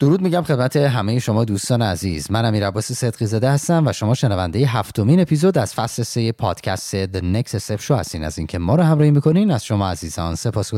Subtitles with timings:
[0.00, 2.30] درود میگم خدمت همه شما دوستان عزیز.
[2.30, 7.06] من امیر عباس صدقی زده هستم و شما شنونده هفتمین اپیزود از فصل سه پادکست
[7.06, 8.24] The Next Step Show هستین.
[8.24, 10.74] از اینکه ما رو همراهی می‌کنین از شما عزیزان سپاس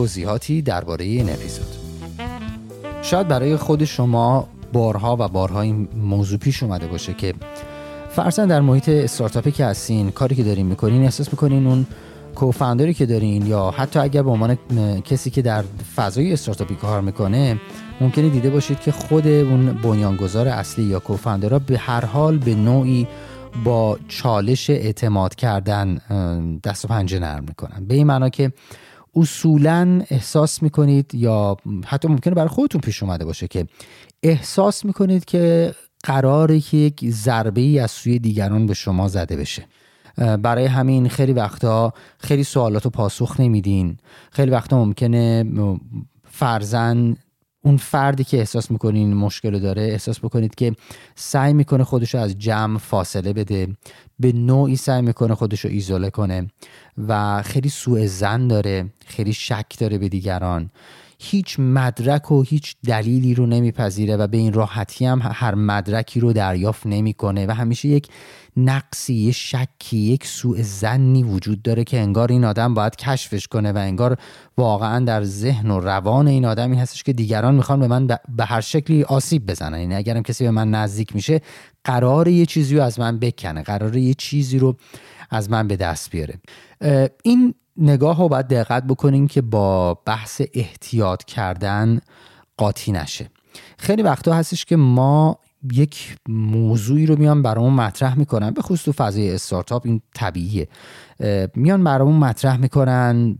[0.00, 1.66] توضیحاتی درباره این اپیزود.
[3.02, 7.34] شاید برای خود شما بارها و بارها این موضوع پیش اومده باشه که
[8.10, 11.86] فرضاً در محیط استارتاپی که هستین کاری که دارین می‌کنین احساس می‌کنین اون
[12.34, 14.58] کوفاندری که دارین یا حتی اگر به عنوان
[15.04, 15.64] کسی که در
[15.96, 17.60] فضای استارتاپی کار می‌کنه
[18.00, 23.06] ممکنه دیده باشید که خود اون بنیانگذار اصلی یا کوفاندرها به هر حال به نوعی
[23.64, 25.94] با چالش اعتماد کردن
[26.64, 27.84] دست و پنجه نرم می‌کنن.
[27.88, 28.52] به این معنا که
[29.16, 33.66] اصولا احساس می‌کنید یا حتی ممکنه برای خودتون پیش اومده باشه که
[34.22, 39.66] احساس می‌کنید که قراره که یک ضربه ای از سوی دیگران به شما زده بشه.
[40.42, 43.96] برای همین خیلی وقتا خیلی سوالات رو پاسخ نمیدین.
[44.32, 45.44] خیلی وقتا ممکنه
[46.24, 47.16] فرزن
[47.62, 50.72] اون فردی که احساس می‌کنین مشکل داره احساس بکنید که
[51.14, 53.68] سعی می‌کنه خودشو از جمع فاصله بده
[54.20, 56.50] به نوعی سعی می‌کنه خودشو ایزوله کنه
[57.08, 60.70] و خیلی سوء زن داره خیلی شک داره به دیگران.
[61.22, 66.32] هیچ مدرک و هیچ دلیلی رو نمیپذیره و به این راحتی هم هر مدرکی رو
[66.32, 68.08] دریافت نمی‌کنه و همیشه یک
[68.56, 73.72] نقصی یه شکی یک سوء زنی وجود داره که انگار این آدم باید کشفش کنه
[73.72, 74.16] و انگار
[74.58, 78.60] واقعا در ذهن و روان این آدمی هستش که دیگران می‌خوان به من به هر
[78.60, 79.80] شکلی آسیب بزنن.
[79.80, 81.40] یعنی اگرم کسی به من نزدیک میشه
[81.84, 84.76] قرار یه چیزی رو از من بکنه قرار یه چیزی رو
[85.30, 86.34] از من به دست بیاره.
[87.22, 92.00] این نگاه رو باید دقت بکنین که با بحث احتیاط کردن
[92.56, 93.30] قاطی نشه.
[93.78, 95.38] خیلی وقتا هستش که ما
[95.72, 100.68] یک موضوعی رو میان برامون مطرح می‌کنن به خصوص تو فضای استارتاپ این طبیعیه.
[101.54, 103.38] میان برامون مطرح می‌کنن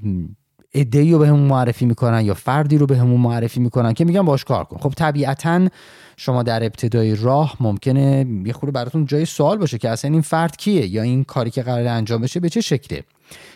[0.75, 4.23] ادهی رو به همون معرفی می‌کنن یا فردی رو به همون معرفی می‌کنن که میگن
[4.23, 4.79] باش کار کن.
[4.79, 5.69] خب طبیعتا
[6.17, 10.57] شما در ابتدای راه ممکنه یه خورده براتون جای سوال باشه که اصلا این فرد
[10.57, 13.03] کیه یا این کاری که قرار انجام بشه به چه شکله.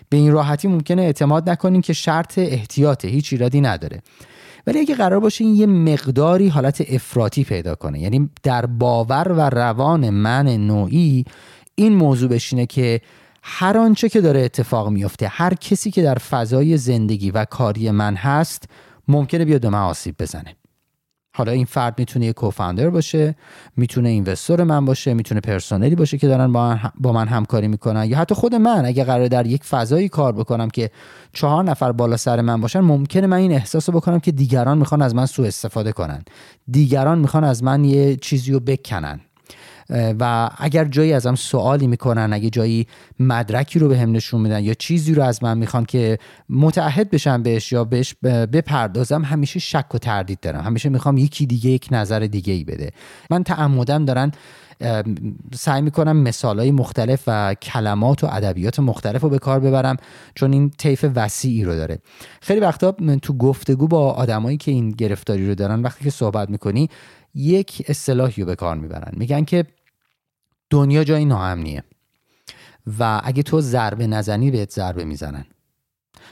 [0.09, 4.03] به این راحتی ممکنه اعتماد نکنین که شرط احتیاطه هیچ ایرادی نداره.
[4.67, 9.41] ولی اگه قرار باشه این یه مقداری حالت افراطی پیدا کنه یعنی در باور و
[9.41, 11.25] روان من نوعی
[11.75, 13.01] این موضوع بشینه که
[13.43, 18.15] هر آنچه که داره اتفاق میفته هر کسی که در فضای زندگی و کاری من
[18.15, 18.65] هست
[19.09, 20.57] ممکنه بیاد به من آسیب بزنه.
[21.37, 23.35] حالا این فرد می‌تونه یه کوفاندر باشه
[23.77, 26.53] می‌تونه اینوستور من باشه می‌تونه پرسنلی باشه که دارن
[27.01, 30.71] با من, همکاری می‌کنن یا حتی خود من اگه قرار در یک فضایی کار بکنم
[30.71, 30.91] که
[31.33, 35.03] چهار نفر بالا سر من باشن ممکنه من این احساس رو بکنم که دیگران می‌خوان
[35.03, 36.23] از من سوء استفاده کنن.
[36.71, 39.21] دیگران می‌خوان از من یه چیزی رو بکنن.
[39.91, 42.87] و اگر جایی ازم سوالی می‌کنن اگه جایی
[43.21, 46.19] مدرکی رو به هم نشون میدن یا چیزی رو از من می‌خوان که
[46.49, 50.61] متعهد بشم بهش یا بهش بپردازم همیشه شک و تردید دارم.
[50.61, 52.91] همیشه می‌خوام یکی دیگه یک نظر دیگه ای بده.
[53.31, 54.33] من تعمدن دارن
[55.55, 59.97] سعی می‌کنم مثال های مختلف و کلمات و ادبیات مختلف رو به کار ببرم
[60.35, 61.99] چون این طیف وسیعی رو داره.
[62.41, 66.89] خیلی وقتا تو گفتگو با آدمایی که این گرفتاری رو دارن وقتی که صحبت می‌کنی
[67.35, 69.13] یک اصطلاحی رو به کار می‌برن.
[69.13, 69.67] میگن که
[70.71, 71.85] دنیا جای ناامنیه
[72.99, 75.45] و اگه تو ضربه نزنی بهت ضربه می‌زنن.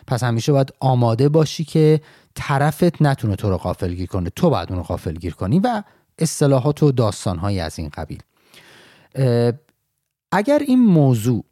[0.06, 2.00] پس همیشه باید آماده باشی که
[2.34, 4.30] طرفت نتونه تو رو غافلگیر کنه.
[4.30, 5.82] تو باید اون رو غافلگیر کنی و
[6.18, 8.22] اصطلاحات و داستانهایی از این قبیل.
[10.32, 11.44] اگر این موضوع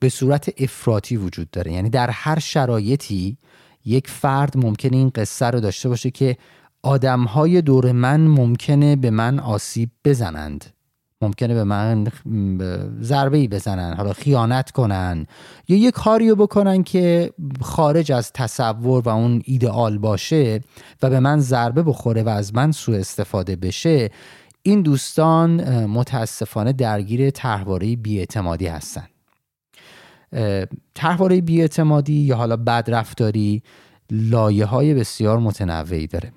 [0.00, 3.38] به صورت افراطی وجود داره یعنی در هر شرایطی
[3.84, 6.36] یک فرد ممکنه این قصه رو داشته باشه که
[6.82, 10.64] آدمهای دور من ممکنه به من آسیب بزنند.
[11.22, 12.06] ممکنه به من
[13.00, 15.26] ضربه ای بزنن حالا خیانت کنن
[15.68, 20.60] یا یه کاریو بکنن که خارج از تصور و اون ایدئال باشه
[21.02, 24.10] و به من ضربه بخوره و از من سوء استفاده بشه
[24.62, 29.06] این دوستان متاسفانه درگیر طرحواره بیاعتمادی هستن.
[30.94, 33.62] طرحواره بیاعتمادی یا حالا بدرفتاری
[34.10, 36.32] لایه های بسیار متنوعی داره.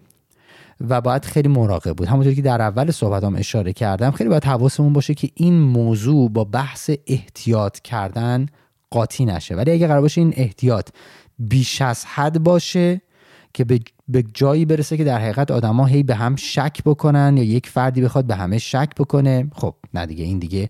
[0.89, 2.07] و باید خیلی مراقب بود.
[2.07, 6.43] همونطور که در اول صحبتام اشاره کردم خیلی باید حواسمون باشه که این موضوع با
[6.43, 8.45] بحث احتیاط کردن
[8.89, 9.55] قاطی نشه.
[9.55, 10.89] ولی اگه قرار باشه این احتیاط
[11.39, 13.01] بیش از حد باشه
[13.53, 13.65] که
[14.07, 18.01] به جایی برسه که در حقیقت آدما هی به هم شک بکنن یا یک فردی
[18.01, 20.69] بخواد به همه شک بکنه خب نه دیگه این دیگه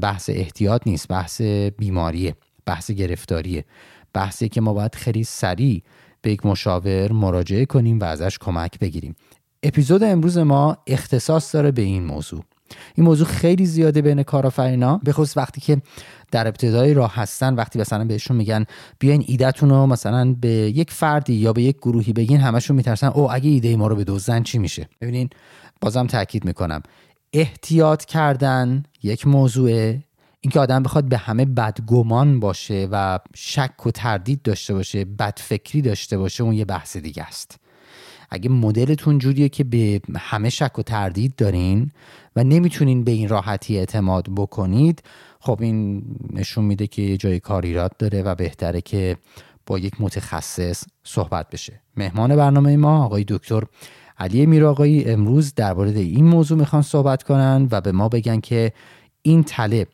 [0.00, 1.40] بحث احتیاط نیست بحث
[1.78, 2.34] بیماریه
[2.66, 3.64] بحث گرفتاریه.
[4.12, 5.82] بحثی که ما باید خیلی سریع
[6.22, 9.14] به یک مشاور مراجعه کنیم و ازش کمک بگیریم.
[9.62, 12.44] اپیزود امروز ما اختصاص داره به این موضوع.
[12.94, 15.82] این موضوع خیلی زیاده بین کارآفرینا به خصوص وقتی که
[16.30, 18.64] در ابتدای راه هستن وقتی مثلا بهشون میگن
[18.98, 23.32] بیاین ایدهتون رو مثلا به یک فردی یا به یک گروهی بگین همشون میترسن او
[23.32, 25.30] اگه ایده ما رو به دوزن چی میشه؟ ببینین
[25.80, 26.82] بازم تاکید می‌کنم.
[27.32, 30.04] احتیاط کردن یک موضوعه
[30.44, 36.18] اینکه آدم بخواد به همه بدگمان باشه و شک و تردید داشته باشه بدفکری داشته
[36.18, 37.58] باشه اون یه بحث دیگه است.
[38.30, 41.90] اگه مدلتون جوریه که به همه شک و تردید دارین
[42.36, 45.02] و نمی‌تونین به این راحتی اعتماد بکنید
[45.40, 49.16] خب این نشون میده که جای کار ایراد داره و بهتره که
[49.66, 51.80] با یک متخصص صحبت بشه.
[51.96, 53.62] مهمان برنامه ما آقای دکتر
[54.18, 58.72] علی میراقایی امروز درباره این موضوع می‌خوان صحبت کنن و به ما بگن که
[59.22, 59.88] این طلب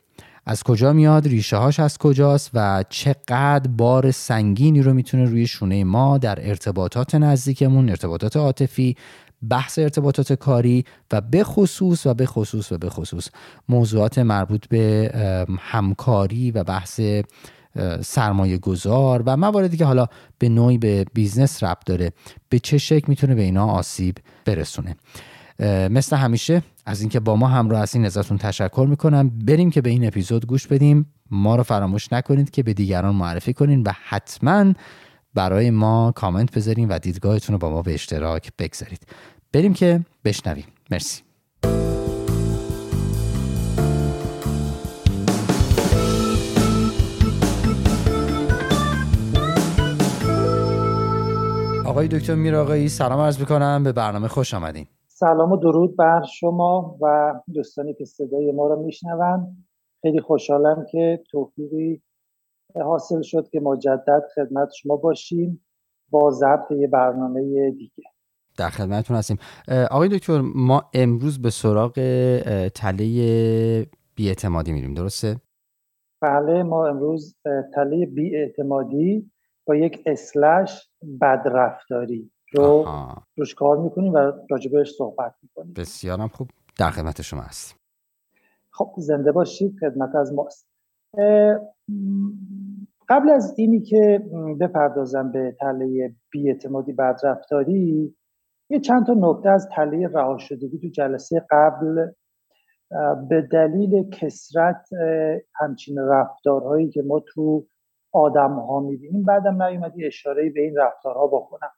[0.49, 5.85] از کجا میاد ریشه هاش از کجاست و چقدر بار سنگینی رو می‌تونه روی شونه
[5.85, 8.97] ما در ارتباطات نزدیکمون ارتباطات عاطفی
[9.50, 13.29] بحث ارتباطات کاری و به خصوص و به خصوص و به خصوص
[13.69, 15.11] موضوعات مربوط به
[15.61, 17.00] همکاری و بحث
[18.00, 20.06] سرمایه گذار و مواردی که حالا
[20.39, 22.12] به نوعی به business ربط داره
[22.49, 24.15] به چه شکل می‌تونه به اینا آسیب
[24.45, 24.97] برسونه.
[25.91, 29.29] مثل همیشه از اینکه با ما همراه هستین ازتون تشکر می‌کنم.
[29.29, 31.06] بریم که به این اپیزود گوش بدیم.
[31.31, 34.73] ما رو فراموش نکنید که به دیگران معرفی کنین و حتما
[35.35, 39.06] برای ما کامنت بذارین و دیدگاهتون رو با ما به اشتراک بگذارید.
[39.52, 40.64] بریم که بشنویم.
[40.90, 41.23] مرسی.
[51.85, 53.82] آقای دکتر میراقایی سلام عرض می‌کنم.
[53.85, 54.87] به برنامه خوش آمدین.
[55.20, 59.67] سلام و درود بر شما و دوستانی که صدای ما رو میشنوند
[60.03, 62.03] خیلی خوشحالم که توفیقی
[62.75, 65.65] حاصل شد که مجدد خدمت شما باشیم
[66.11, 68.05] با ضبط یه برنامه دیگه.
[68.59, 69.38] در خدمتتون هستیم.
[69.91, 71.93] آقای دکتر ما امروز به سراغ
[72.75, 75.37] تله بیاعتمادی میریم درسته؟
[76.21, 77.37] بله ما امروز
[77.75, 79.31] تله بیاعتمادی
[79.67, 80.91] با یک اسلش
[81.21, 82.85] بدرفتاری رو
[83.37, 85.73] روش کار می‌کنیم و راجبش صحبت می‌کنیم.
[85.77, 86.49] بسیارم خوب.
[86.79, 87.77] در خدمت شما هست
[88.71, 89.77] خب زنده باشید.
[89.81, 90.69] خدمت از ماست.
[93.09, 94.23] قبل از اینی که
[94.61, 98.15] بپردازم به تله بیاعتمادی بدرفتاری
[98.71, 102.11] یه چند تا نکته از تله رها شدگی تو جلسه قبل
[103.29, 104.89] به دلیل کسرت
[105.55, 107.67] همچین رفتارهایی که ما تو
[108.12, 111.71] آدم ها می‌بینیم بعدم نیومدی اشاره به این رفتارها بکنم.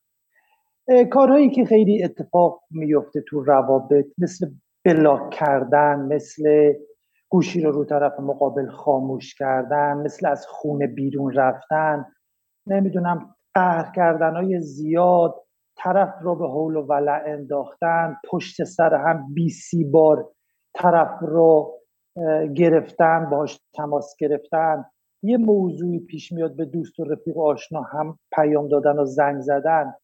[1.12, 4.50] کارهایی که خیلی اتفاق میفته تو روابط مثل
[4.84, 6.72] بلاک کردن مثل
[7.28, 12.04] گوشی رو رو طرف مقابل خاموش کردن مثل از خونه بیرون رفتن
[12.66, 15.34] نمی‌دونم قهر کردن های زیاد
[15.76, 20.31] طرف رو به حول و ولع انداختن پشت سر هم بی سی بار
[20.75, 21.81] طرف رو
[22.56, 24.84] گرفتن باش تماس گرفتن.
[25.22, 29.41] یه موضوعی پیش میاد به دوست و رفیق و آشنا هم پیام دادن و زنگ
[29.41, 29.94] زدن.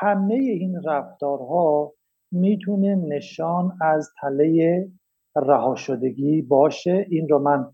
[0.00, 1.92] همه این رفتارها
[2.32, 4.88] می‌تونه نشان از تله
[5.36, 7.06] رها شدگی باشه.
[7.10, 7.70] این رو من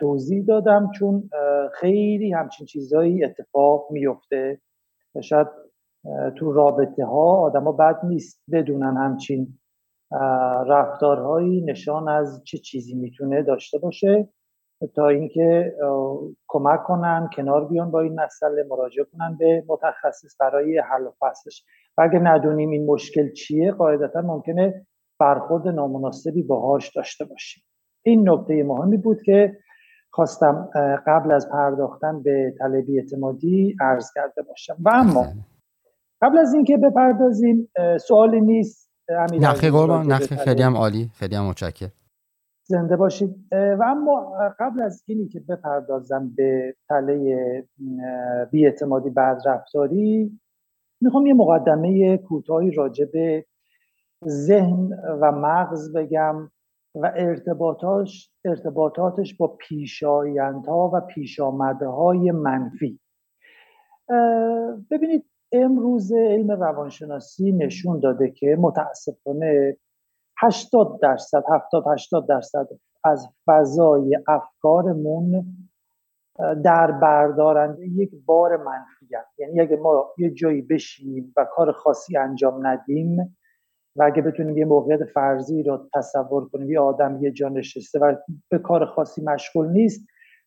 [0.00, 1.30] توضیح دادم چون
[1.74, 4.60] خیلی همچین چیزهایی اتفاق میفته
[5.22, 5.46] شاید
[6.36, 9.58] تو رابطه ها آدما بد نیست بدونن همچین
[10.66, 14.28] رفتارهایی نشان از چه چیزی می‌تونه داشته باشه.
[14.86, 15.74] تا اینکه
[16.48, 21.64] کمک کنن کنار بیان با این مسئله مراجعه کنن به متخصص برای حل و فصلش.
[21.98, 24.86] و اگه ندونیم این مشکل چیه قاعدتا ممکنه
[25.20, 27.62] برخورد نامناسبی باهاش داشته باشیم.
[28.02, 29.56] این نکته مهمی بود که
[30.10, 30.70] خواستم
[31.06, 34.76] قبل از پرداختن به طلبی اعتمادی عرض کرده باشم.
[34.80, 35.26] و اما
[36.22, 37.70] قبل از اینکه بپردازیم
[38.06, 38.92] سوالی نیست
[39.40, 41.92] نخی قربان نخی خیلی هم عالی خیلی هم متشکرم.
[42.72, 43.34] زنده باشید.
[43.52, 47.64] و اما قبل از اینی که بپردازم به تله
[48.50, 50.40] بیاعتمادی بعد رفتاری
[51.00, 53.44] می‌خوام یه مقدمه کوتاهی راجع به
[54.26, 56.50] ذهن و مغز بگم
[56.94, 63.00] و ارتباطاش ارتباطاتش با پیشایندها و پیشامده های منفی
[64.90, 69.76] ببینید امروز علم روانشناسی نشون داده که متاسفانه
[70.40, 72.68] 80 درصد 70 80 درصد
[73.04, 75.56] از فضای افکارمون
[76.64, 79.40] در بردارنده یک بار منفی هست.
[79.40, 83.36] یعنی اگه ما یه جایی بشینیم و کار خاصی انجام ندیم
[83.96, 88.16] و اگه بتونیم یه موقعیت فرضی رو تصور کنیم یه آدم یه جا نشسته و
[88.48, 90.06] به کار خاصی مشغول نیست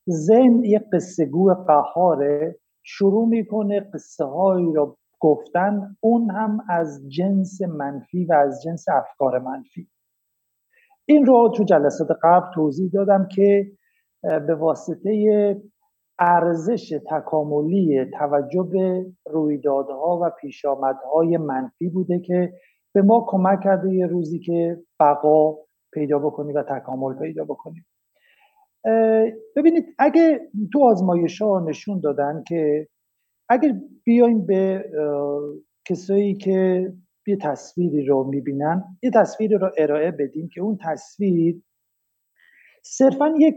[0.09, 7.61] ذهن یه قصه گو قهاره شروع می‌کنه قصه هایی رو گفتن اون هم از جنس
[7.61, 9.87] منفی و از جنس افکار منفی.
[11.05, 13.71] این رو تو جلسات قبل توضیح دادم که
[14.21, 15.11] به واسطه
[16.19, 22.53] ارزش تکاملی توجه به رویدادها و پیشامدهای منفی بوده که
[22.93, 25.55] به ما کمک کرده یه روزی که بقا
[25.93, 27.85] پیدا بکنیم و تکامل پیدا بکنیم
[29.55, 30.39] ببینید اگه
[30.73, 32.87] تو آزمایش ها نشون دادن که
[33.49, 34.85] اگر بیایم به
[35.85, 36.93] کسایی که
[37.27, 41.61] یه تصویری رو می‌بینن یه تصویری رو ارائه بدیم که اون تصویر
[42.83, 43.55] صرفا یک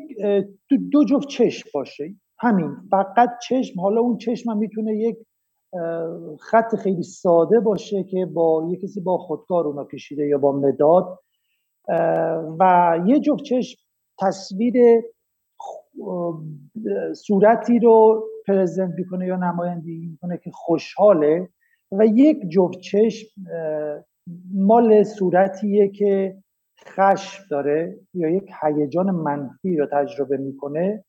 [0.93, 2.15] دو جفت چشم باشه.
[2.39, 3.81] همین فقط چشم.
[3.81, 5.17] حالا اون چشم هم می‌تونه یک
[6.41, 11.19] خط خیلی ساده باشه که با یه کسی با خودکار اونا کشیده یا با مداد.
[12.61, 13.79] و یه جفت چشم
[14.21, 15.03] تصویر
[17.15, 21.49] صورتی رو پرزنت می‌کنه یا نمایندگی می‌کنه که خوشحاله
[21.93, 23.27] و یک جفت چشم
[24.55, 26.37] مال صورتیه که
[26.87, 31.05] خشم داره یا یک هیجان منفی رو تجربه می‌کنه.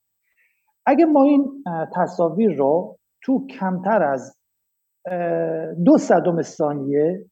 [0.86, 1.64] اگه ما این
[1.96, 4.36] تصاویر رو تو کمتر از
[5.86, 7.26] دو صدم ثانیه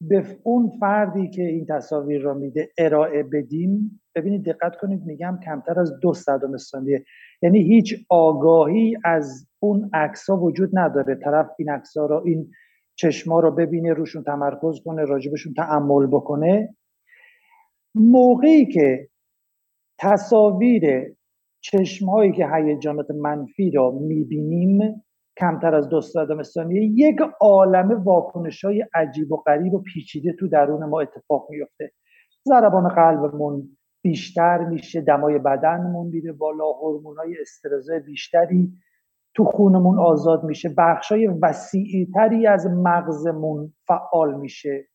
[0.00, 5.80] به اون فردی که این تصاویر رو میده ارائه بدیم ببینید دقت کنید میگم کمتر
[5.80, 7.04] از دو صدم ثانیه.
[7.42, 11.14] یعنی هیچ آگاهی از اون عکس ها وجود نداره.
[11.14, 12.50] طرف این عکس ها رو این
[12.96, 16.76] چشما رو ببینه روشون تمرکز کنه راجبشون تعمل بکنه.
[17.94, 19.08] موقعی که
[19.98, 21.14] تصاویر
[21.60, 25.04] چشمهایی که هیجانات منفی را می‌بینیم
[25.38, 30.48] کمتر از دو صدم ثانیه یک عالم واکنش های عجیب و غریب و پیچیده تو
[30.48, 31.92] درون ما اتفاق میفته
[32.48, 36.64] ضربان قلبمون بیشتر میشه دمای بدنمون میره بالا
[37.18, 38.72] های استرزای بیشتری
[39.34, 40.74] تو خونمون آزاد میشه.
[40.78, 44.88] بخشای وسیعی تری از مغزمون فعال میشه.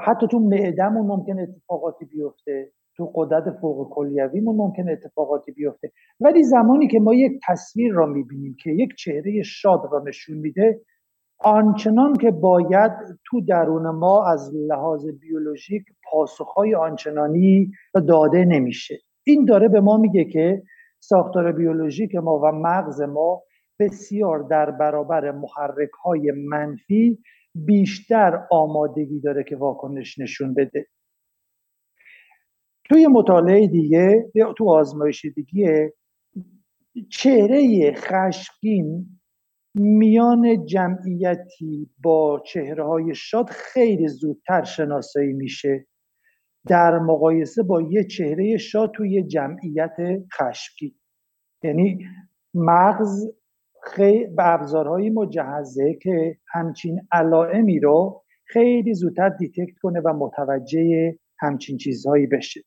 [0.00, 5.92] حتی تو معدهمون ممکن اتفاقاتی بیفته تو قدرت فوق کلیویمون ممکن اتفاقاتی بیفته.
[6.20, 10.80] ولی زمانی که ما یک تصویر را می‌بینیم که یک چهره شاد را نشون میده
[11.44, 12.92] آنچنان که باید
[13.24, 17.72] تو درون ما از لحاظ بیولوژیک پاسخهای آنچنانی
[18.08, 18.98] داده نمیشه.
[19.24, 20.62] این داره به ما میگه که
[21.00, 23.42] ساختار بیولوژیک ما و مغز ما
[23.78, 27.18] بسیار در برابر محرک های منفی
[27.54, 30.86] بیشتر آمادگی داره که واکنش نشون بده.
[32.84, 35.94] توی مطالعه دیگه یا تو آزمایش دیگه
[37.10, 39.20] چهره خشمگین
[39.74, 45.86] میان جمعیتی با چهره های شاد خیلی زودتر شناسایی میشه.
[46.66, 49.96] در مقایسه با یه چهره شاد توی جمعیت
[50.32, 50.94] خشمگین.
[51.62, 52.06] یعنی
[52.54, 53.26] مغز
[53.82, 61.76] خیلی به ابزارهایی مجهزه که همچین علائمی رو خیلی زودتر دیتکت کنه و متوجه همچین
[61.76, 62.60] چیزهایی بشه.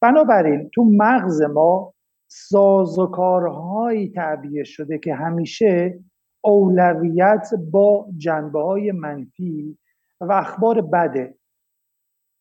[0.00, 1.94] بنابراین تو مغز ما
[2.28, 5.98] سازوکارهایی تعبیه شده که همیشه
[6.44, 9.78] اولویت با جنبه های منفی
[10.20, 11.38] و اخبار بده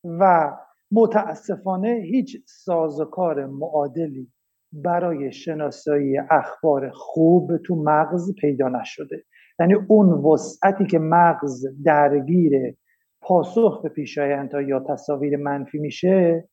[0.03, 0.53] و
[0.91, 4.31] متاسفانه هیچ سازوکار معادلی
[4.73, 9.23] برای شناسایی اخبار خوب تو مغز پیدا نشده.
[9.59, 12.75] یعنی اون وسعتی که مغز درگیر
[13.21, 16.49] پاسخ به پیشایندها یا تصاویر منفی میشه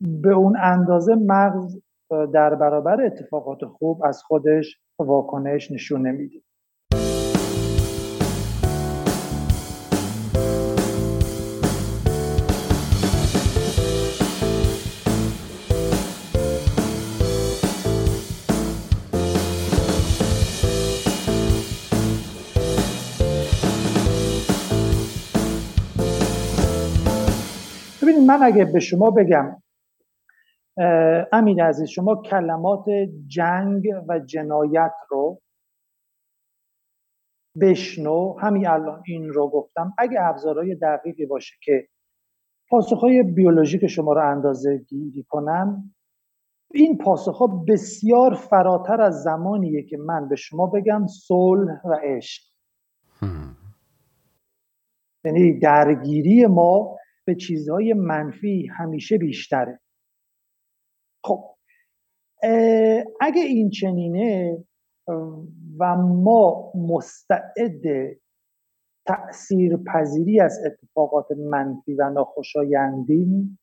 [0.00, 1.78] به اون اندازه مغز
[2.32, 6.02] در برابر اتفاقات خوب از خودش واکنش نشون
[28.02, 29.62] ببینید من اگه به شما بگم
[31.32, 32.84] امین عزیز شما کلمات
[33.26, 35.40] جنگ و جنایت رو
[37.60, 38.38] بشنو.
[38.38, 39.94] همین الان این رو گفتم.
[39.98, 41.88] اگه ابزارهای دقیقی باشه که
[42.68, 45.94] پاسخهای بیولوژیک شما رو اندازه گیری کنن
[46.74, 52.42] این پاسخ ها بسیار فراتر از زمانیه که من به شما بگم صلح و عشق.
[55.24, 59.81] یعنی درگیری ما به چیزهای منفی همیشه بیشتره.
[61.24, 61.44] خب
[63.20, 64.64] اگه این چنینه
[65.78, 67.82] و ما مستعد
[69.06, 73.58] تأثیر پذیری از اتفاقات منفی و ناخوشایندیم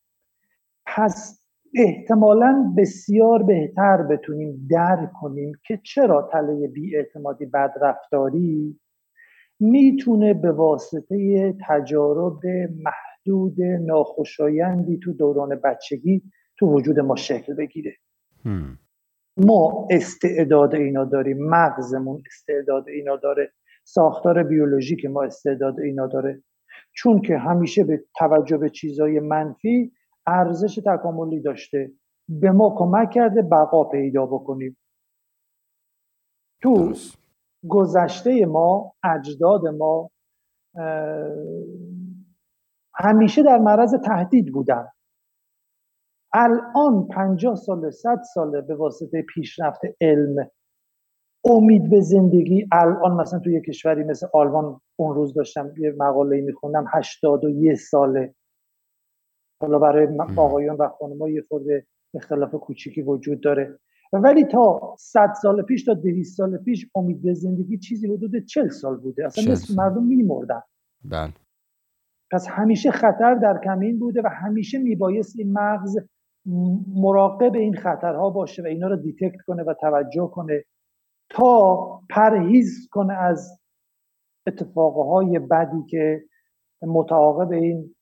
[0.86, 1.40] پس
[1.76, 8.80] احتمالا بسیار بهتر بتونیم درک کنیم که چرا تله بیاعتمادی بدرفتاری
[9.60, 12.40] می‌تونه به واسطه تجارب
[12.76, 16.24] محدود ناخوشایندی تو دوران بچگی
[16.60, 17.96] تو وجود ما شکل بگیره.
[19.38, 26.44] ما استعداد اینا داریم مغزمون استعداد اینا داره ساختار بیولوژیک ما استعداد اینا داره.
[26.96, 29.92] چون که همیشه به توجه به چیزهای منفی
[30.28, 31.92] ارزش تکاملی داشته.
[32.30, 34.78] به ما کمک کرده بقا پیدا بکنیم.
[36.62, 36.94] تو
[37.70, 40.12] گذشته ما اجداد ما
[42.96, 44.88] همیشه در معرض تهدید بودن.
[46.34, 50.50] الان پنجاه سال صد ساله به واسطه پیشرفت علم.
[51.46, 56.86] امید به زندگی الان مثلا توی کشوری مثل آلمان اون روز داشتم یه مقاله میخوندم
[56.94, 58.36] هشتاد و یه ساله.
[59.62, 60.08] حالا برای
[60.38, 63.80] آقایان و خانم‌ها یه خورده اختلاف کوچیکی وجود داره.
[64.14, 68.70] ولی تا 100 سال پیش تا 200 سال پیش امید به زندگی چیزی حدود 40
[68.70, 69.26] سال بوده.
[69.26, 70.62] اصلا مثل مردم میمردن.
[71.06, 71.34] بله.
[72.32, 75.98] پس همیشه خطر در کمین بوده و همیشه میبایست این مغز
[76.96, 80.64] مراقب این خطرها باشه و اینا رو detect کنه و توجه کنه
[81.30, 83.60] تا پرهیز کنه از
[84.48, 86.24] اتفاقهای بدی که
[86.82, 87.96] متعاقب این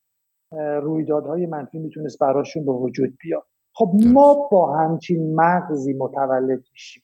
[0.82, 3.44] رویدادهای منفی می‌تونست براشون به وجود بیاد.
[3.74, 7.04] خب ما با همچین مغزی متولد میشیم.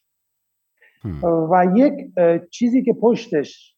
[1.23, 1.93] و یک
[2.51, 3.72] چیزی که پشتش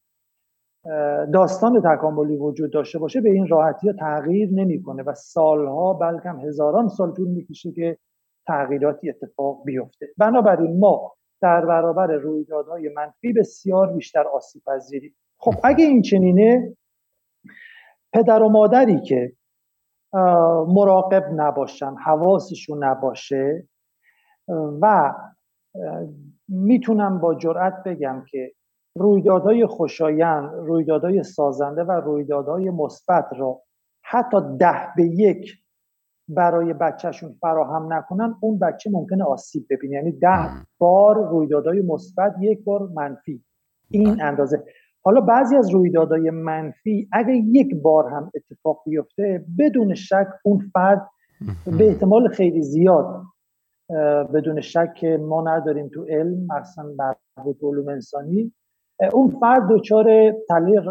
[1.33, 7.13] داستان تکاملی وجود داشته باشه به این راحتی تغییر نمی‌کنه و سالها بلکه هزاران سال
[7.13, 7.97] طول می‌کشه که
[8.47, 10.07] تغییراتی اتفاق بیفته.
[10.17, 16.77] بنابراین ما در برابر رویدادهای منفی بسیار بیشتر آسیب پذیریم خب اگه این چنینه
[18.13, 19.33] پدر و مادری که
[20.67, 23.67] مراقب نباشن حواسشون نباشه
[24.81, 25.13] و
[26.47, 28.53] می‌تونم با جرأت بگم که
[28.97, 33.61] رویدادهای خوشایند رویدادهای سازنده و رویدادهای مثبت را
[34.03, 35.65] حتی ده به یک
[36.27, 39.95] برای بچهشون فراهم نکنن اون بچه ممکنه آسیب ببینه.
[39.95, 43.43] یعنی ده بار رویدادهای مثبت یک بار منفی.
[43.89, 44.63] این اندازه.
[45.01, 51.09] حالا بعضی از رویدادهای منفی اگر یک بار هم اتفاق بیفته بدون شک اون فرد
[51.77, 53.23] به احتمال خیلی زیاد
[54.33, 56.85] بدون شک ما نداریم تو علم مثلا
[57.37, 58.53] مربوط علوم انسانی.
[59.13, 60.81] اون فرد دچار تله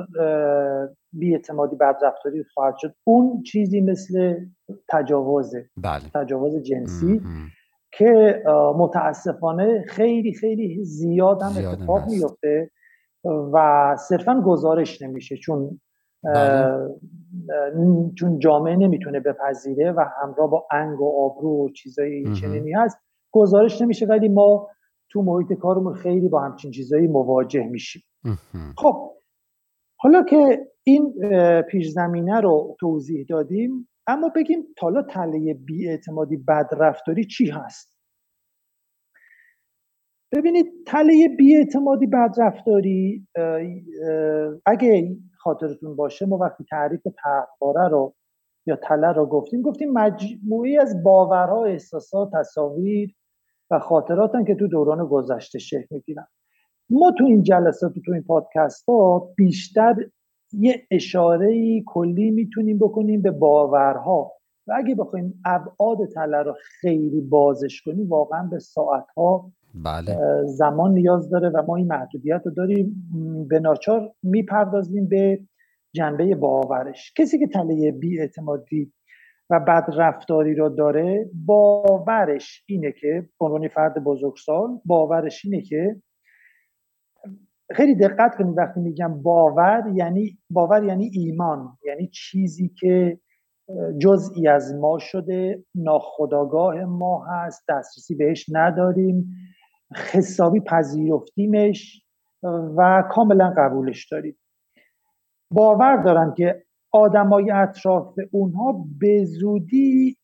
[1.13, 2.95] بیاعتمادی بدرفتاری خواهد شد.
[3.05, 4.35] اون چیزی مثل
[4.89, 6.03] تجاوزه بله.
[6.15, 7.21] تجاوز جنسی
[7.93, 8.43] که
[8.77, 12.71] متاسفانه خیلی خیلی زیاد هم اتفاق میفته
[13.25, 15.81] و صرفا گزارش نمیشه چون
[16.25, 16.89] بله.
[18.19, 22.99] چون جامعه نمی‌تونه بپذیره و همراه با انگ و آبرو و چیزایی چنینی هست
[23.33, 24.07] گزارش نمیشه.
[24.07, 24.69] ولی ما
[25.15, 28.03] تو محیط کارمون خیلی با همچین چیزایی مواجه میشیم.
[28.77, 29.11] خب
[29.97, 31.15] حالا که این
[31.71, 37.99] پیش زمینه رو توضیح دادیم اما بگیم تالا تله بیاعتمادی بدرفتاری چی هست؟
[40.33, 43.27] ببینید تله بیاعتمادی بدرفتاری
[44.67, 48.15] اگه خاطرتون باشه ما وقتی تعریف پهپاره رو
[48.67, 53.15] یا تله رو گفتیم گفتیم مجموعی از باورها احساسات تصاویر
[53.71, 56.27] و خاطراتن که تو دوران گذشته شکل می‌گیرن
[56.91, 59.97] ما تو این جلسات تو این پادکست ها بیشتر
[60.53, 64.33] یه اشاره کلی می‌تونیم بکنیم به باورها.
[64.67, 69.53] و اگه بخوایم ابعاد تله رو خیلی بازش کنیم واقعا به ساعتها
[69.85, 70.19] بله.
[70.45, 73.09] زمان نیاز داره و ما این محدودیت رو داریم.
[73.49, 75.41] به ناچار می‌پردازیم به
[75.93, 77.13] جنبه باورش.
[77.17, 78.93] کسی که تله بیاعتمادی
[79.51, 85.97] و بد رفتاری رو داره باورش اینه که عنوان فرد بزرگسال باورش اینه که
[87.71, 93.19] خیلی دقت کنید وقتی میگم باور یعنی باور یعنی ایمان یعنی چیزی که
[94.01, 99.35] جزئی از ما شده ناخداگاه ما هست دسترسی بهش نداریم
[100.13, 102.05] حسابی پذیرفتیمش
[102.77, 104.37] و کاملا قبولش داریم.
[105.51, 110.17] باور دارن که آدمای اطراف اونها به زودی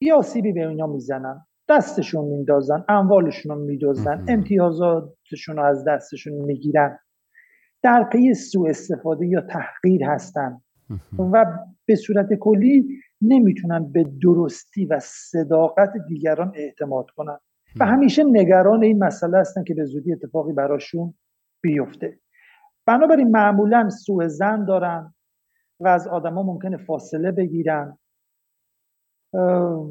[0.00, 1.46] یه آسیبی به اینا می‌زنن.
[1.68, 6.98] دستشون میندازن اموالشون رو میدوزن امتیازاتشون رو از دستشون می‌گیرن.
[7.82, 10.60] در پی سوء استفاده یا تحقیر هستن.
[11.32, 11.46] و
[11.86, 12.88] به صورت کلی
[13.20, 17.38] نمی‌تونن به درستی و صداقت دیگران اعتماد کنن.
[17.80, 21.14] و همیشه نگران این مسئله هستن که به زودی اتفاقی براشون
[21.62, 22.18] بیفته.
[22.86, 25.14] بنابراین معمولا سوء زن دارن.
[25.84, 27.98] و از آدما ممکنه فاصله بگیرن.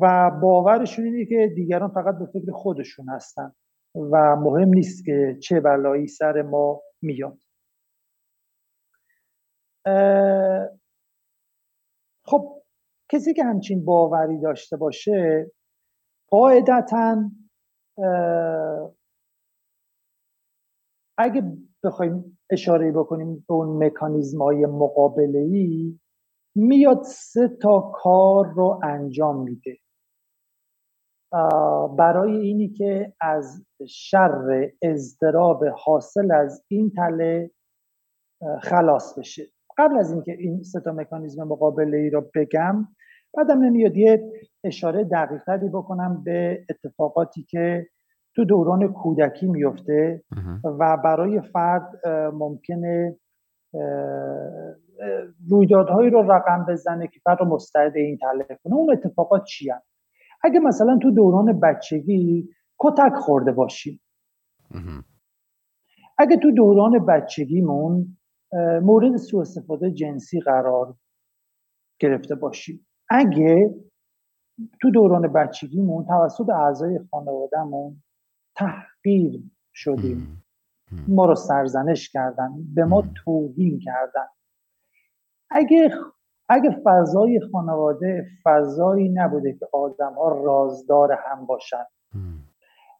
[0.01, 3.53] و باورشون اینه که دیگران فقط به فکر خودشون هستن
[3.95, 7.37] و مهم نیست که چه بلایی سر ما میاد.
[12.25, 12.61] خب
[13.11, 15.51] کسی که همچین باوری داشته باشه
[16.29, 17.31] قاعدتا
[21.17, 25.99] اگه بخوایم اشاره بکنیم به اون مکانیزم های مقابله ای
[26.55, 29.77] میاد سه تا کار رو انجام میده.
[31.97, 37.51] برای اینی که از شر اضطراب حاصل از این تله
[38.61, 39.47] خلاص بشه.
[39.77, 42.87] قبل از اینکه این سه تا مکانیزم مقابله ای رو بگم
[43.37, 44.31] بعدم نمیاد یه
[44.63, 47.87] اشاره دقیقتری بکنم به اتفاقاتی که
[48.35, 50.23] تو دوران کودکی میفته
[50.63, 53.17] و برای فرد ممکنه
[55.49, 58.75] رویدادهایی رو رقم بزنه که فرد رو مستعد این تله کنه.
[58.75, 59.81] اون اتفاقات چی هم؟
[60.43, 64.01] اگه مثلا تو دوران بچگی کتک خورده باشیم.
[66.17, 68.17] اگه تو دوران بچگیمون
[68.81, 70.95] مورد سوء استفاده جنسی قرار
[71.99, 72.87] گرفته باشیم.
[73.09, 73.75] اگه
[74.81, 78.03] تو دوران بچگیمون توسط اعضای خانوادهمون
[78.61, 79.43] تحقیر
[79.73, 80.43] شدیم.
[81.07, 84.27] ما رو سرزنش کردن به ما توهین کردن.
[85.49, 85.91] اگه
[86.49, 91.85] اگه فضای خانواده فضایی نبوده که آدم ها رازدار هم باشن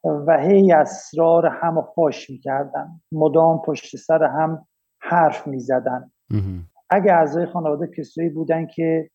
[0.04, 4.68] و هی اسرار هم فاش می‌کردن مدام پشت سر هم
[5.02, 6.12] حرف می‌زدن.
[6.90, 9.10] اگه اعضای خانواده کسایی بودن که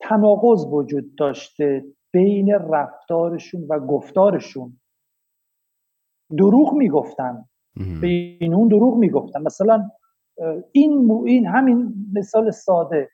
[0.00, 4.80] تناقض وجود داشته بین رفتارشون و گفتارشون
[6.38, 7.44] دروغ می‌گفتن.
[8.00, 9.42] بین اون دروغ می‌گفتن.
[9.42, 9.90] مثلا
[10.72, 13.08] این این همین مثال ساده.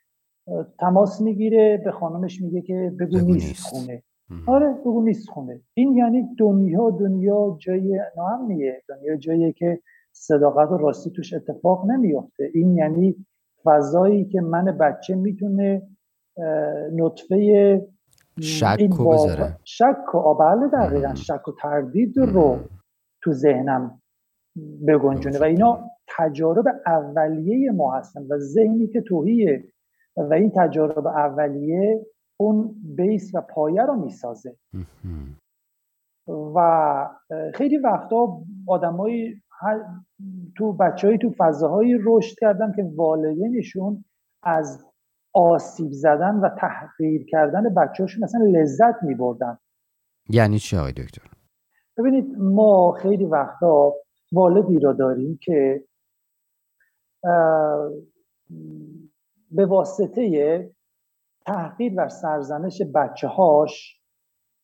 [0.80, 4.02] تماس می‌گیره به خانمش میگه که بگو, نیست خونه.
[4.46, 5.60] آره بگو نیست خونه.
[5.74, 8.82] این یعنی دنیا دنیا جای ناامنیه.
[8.88, 9.80] دنیا جایی که
[10.12, 13.26] صداقت و راستی توش اتفاق نمیفته این یعنی
[13.64, 15.82] فضایی که من بچه می‌تونه
[16.92, 17.88] نطفه
[18.40, 19.56] شک و بذاره.
[19.64, 21.14] شک و بله دقیقا.
[21.14, 22.58] شک و تردید رو
[23.22, 24.02] تو ذهنم
[24.88, 29.64] بگنجونه و اینا تجارب اولیه ما هستن و ذهنی که توهیه
[30.16, 32.06] و این تجارب اولیه
[32.40, 34.56] اون بیس و پایه رو می‌سازه.
[36.28, 37.08] و
[37.54, 39.42] خیلی وقتا آدمایی
[40.56, 44.04] تو بچه تو فضاهایی رشد کردن که والدینشون
[44.42, 44.84] از
[45.34, 49.58] آسیب زدن و تحقیر کردن بچه‌هاشون مثلا لذت می بردن
[50.28, 51.37] یعنی چی آقای دکتر؟
[51.98, 53.94] ببینید ما خیلی وقتا
[54.32, 55.84] والدی را داریم که
[59.50, 60.70] به واسطه
[61.46, 64.00] تحقیر و سرزنش بچه هاش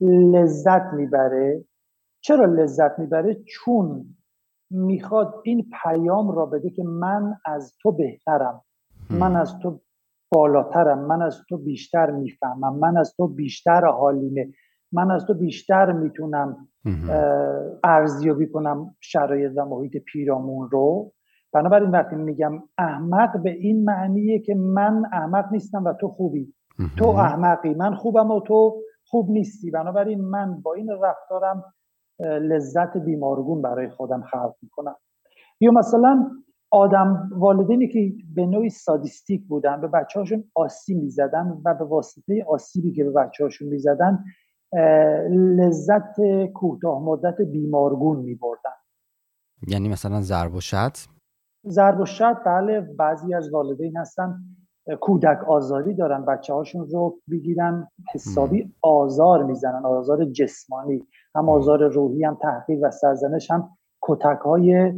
[0.01, 1.65] لذت می‌بره.
[2.21, 4.17] چرا لذت می‌بره؟ چون
[4.71, 8.65] می‌خواد این پیام را بده که من از تو بهترم.
[9.11, 9.81] من از تو
[10.33, 10.99] بالاترم.
[10.99, 12.79] من از تو بیشتر می‌فهمم.
[12.79, 14.53] من از تو بیشتر حالیمه
[14.95, 16.69] من از تو بیشتر می‌تونم
[17.85, 21.13] ارزیابی کنم شرایط و محیط پیرامون رو.
[21.53, 26.55] بنابراین وقتی میگم احمق به این معنیه که من احمق نیستم و تو خوبی.
[26.97, 29.71] تو احمقی من خوبم و تو خوب نیستی.
[29.71, 31.65] بنابراین من با این رفتارم
[32.21, 34.97] لذت بیمارگون برای خودم خلق می‌کنم.
[35.61, 36.31] یا مثلا
[36.71, 42.45] آدم والدینی که به نوعی سادیستیک بودن به بچه هاشون آسیب می‌زدن و به واسطه
[42.49, 44.25] آسیبی که به بچه هاشون می‌زدن
[45.31, 46.17] لذت
[46.55, 48.71] کوتاه مدت بیمارگون میبردن.
[49.69, 51.09] یعنی مثلا ضرب و شت
[51.67, 54.41] ضرب و شت بله بعضی از والدین هستن
[55.01, 61.07] کودک آزاری دارن بچه هاشون رو بگیرن حسابی آزار می‌زنن آزار جسمانی.
[61.35, 63.69] هم آزار روحی هم تحقیق و سرزنش هم
[64.03, 64.93] کتک های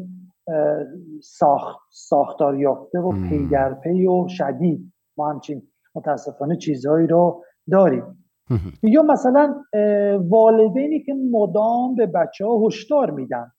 [1.22, 4.92] ساخت ساختار یافته و پی در پی و شدید.
[5.18, 5.62] ما همچین
[5.94, 8.25] متاسفانه چیزهایی رو داریم.
[8.82, 9.64] یا مثلا
[10.28, 13.52] والدینی که مدام به بچه ها هشدار میدن.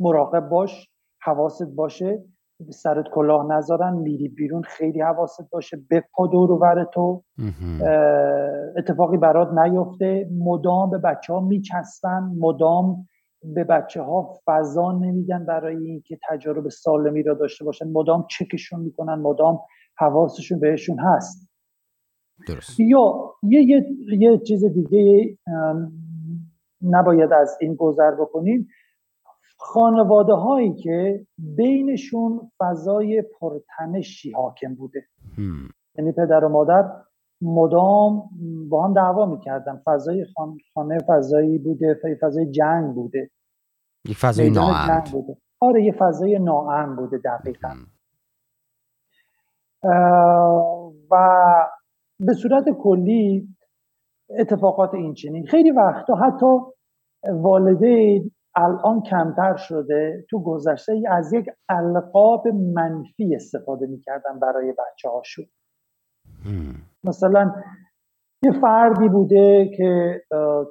[0.00, 0.88] مراقب باش
[1.22, 2.24] حواست باشه
[2.70, 7.22] سرت کلاه نذارن میری بیرون خیلی حواست باشه بپا دور و تو.
[8.76, 10.28] اتفاقی برات نیفته.
[10.38, 13.06] مدام به بچه ها میچسبن مدام
[13.42, 17.88] به بچه ها فضا نمیدن برای اینکه تجارب سالمی را داشته باشن.
[17.92, 19.60] مدام چکشون می‌کنن مدام
[19.98, 21.49] حواسشون بهشون هست.
[22.48, 22.80] درست.
[22.80, 23.86] یا یه, یه،,
[24.18, 25.38] یه چیز دیگه
[26.82, 28.68] نباید از این گذر بکنیم.
[29.58, 35.06] خانواده هایی که بینشون فضای پرتنشی حاکم بوده.
[35.94, 36.92] یعنی پدر و مادر
[37.42, 38.30] مدام
[38.68, 39.82] با هم دعوا می‌کردن.
[39.84, 40.26] فضای
[40.74, 43.30] خانه فضایی بوده فضای جنگ بوده.
[44.04, 45.04] یک فضای ناامن.
[45.12, 45.36] بوده.
[45.60, 47.74] آره یه فضای ناامن بوده دقیقا.
[51.10, 51.16] و
[52.20, 53.48] به صورت کلی
[54.38, 55.46] اتفاقات این چنین.
[55.46, 56.46] خیلی وقتا حتی
[57.32, 60.26] والدین الان کمتر شده.
[60.30, 65.44] تو گذشته از یک القاب منفی استفاده می‌کردن برای بچه هاشون
[67.04, 67.54] مثلا
[68.44, 70.22] یه فردی بوده که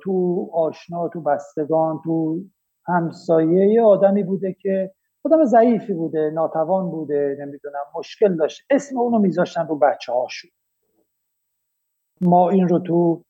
[0.04, 2.40] تو آشنا تو بستگان تو
[2.86, 4.92] همسایه یه آدمی بوده که
[5.26, 8.62] آدم ضعیفی بوده ناتوان بوده نمی‌دونم مشکل داشت.
[8.70, 10.52] اسم اونو میذاشتن رو بچه هاشون
[12.21, 13.23] ما این رو تو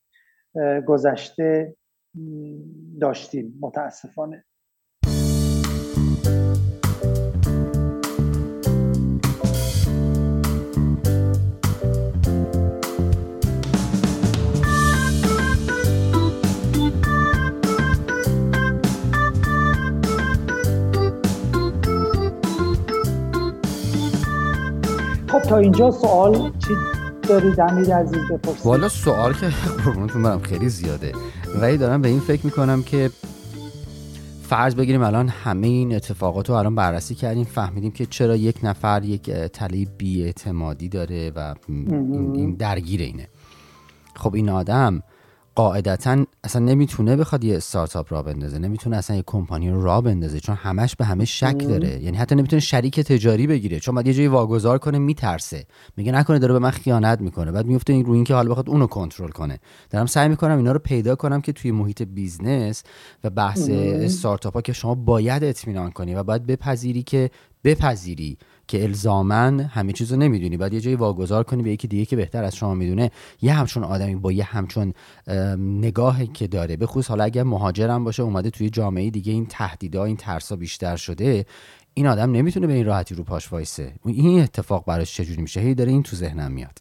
[0.88, 1.75] گذشته
[3.02, 3.58] داشتیم.
[3.62, 4.45] متاسفانه.
[25.32, 26.99] خب تا اینجا سوال چی؟
[27.30, 29.48] دارید امیر عزیز بپرسید والا سوال که
[29.86, 31.12] قربونتون برم خیلی زیاده.
[31.62, 33.10] ولی دارم به این فکر می‌کنم که
[34.42, 39.04] فرض بگیریم الان همه این اتفاقات رو الان بررسی کردیم فهمیدیم که چرا یک نفر
[39.04, 43.28] یک تلی بیاعتمادی داره و این درگیر اینه.
[44.15, 45.04] خب این آدم
[45.60, 50.39] قاعدتا اصلا نمی‌تونه بخواد یه استارتاپ را بندازه نمی‌تونه اصلا یه کمپانی رو را بندازه
[50.39, 52.04] چون همش به همه شک داره.
[52.04, 55.65] یعنی حتی نمی‌تونه شریک تجاری بگیره چون بعد یه جایی واگذار کنه میترسه.
[55.98, 57.52] میگه نکنه داره به من خیانت می‌کنه.
[57.52, 59.60] بعد میفته این رو اینکه حالا بخواد اونو کنترل کنه.
[59.89, 62.84] دارم سعی می‌کنم اینا رو پیدا کنم که توی محیط business
[63.24, 67.30] و بحث استارتاپ ها که شما باید اطمینان کنی و باید بپذیری که
[67.63, 68.38] بپذیری
[68.70, 70.58] که الزاما همه چیزو نمی‌دونی.
[70.58, 73.12] بعد یه جایی واگذار کنی به یکی دیگه که بهتر از شما می‌دونه.
[73.42, 74.94] یه همچون آدمی با یه همچون
[75.58, 76.78] نگاهی که داره.
[76.78, 80.96] به خصوص حالا اگر مهاجرم باشه اومده توی جامعه دیگه این تهدیدا این ترسا بیشتر
[80.96, 81.46] شده
[81.94, 83.94] این آدم نمی‌تونه به این راحتی رو پاش وایسه.
[84.06, 86.80] این اتفاق براش چجوری میشه؟ هی داره این تو ذهنم میاد.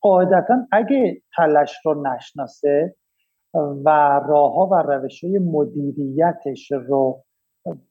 [0.00, 2.96] قاعدتا اگه تلش رو نشناسه
[3.54, 3.88] و
[4.28, 7.24] راه ها و روش های مدیریتش رو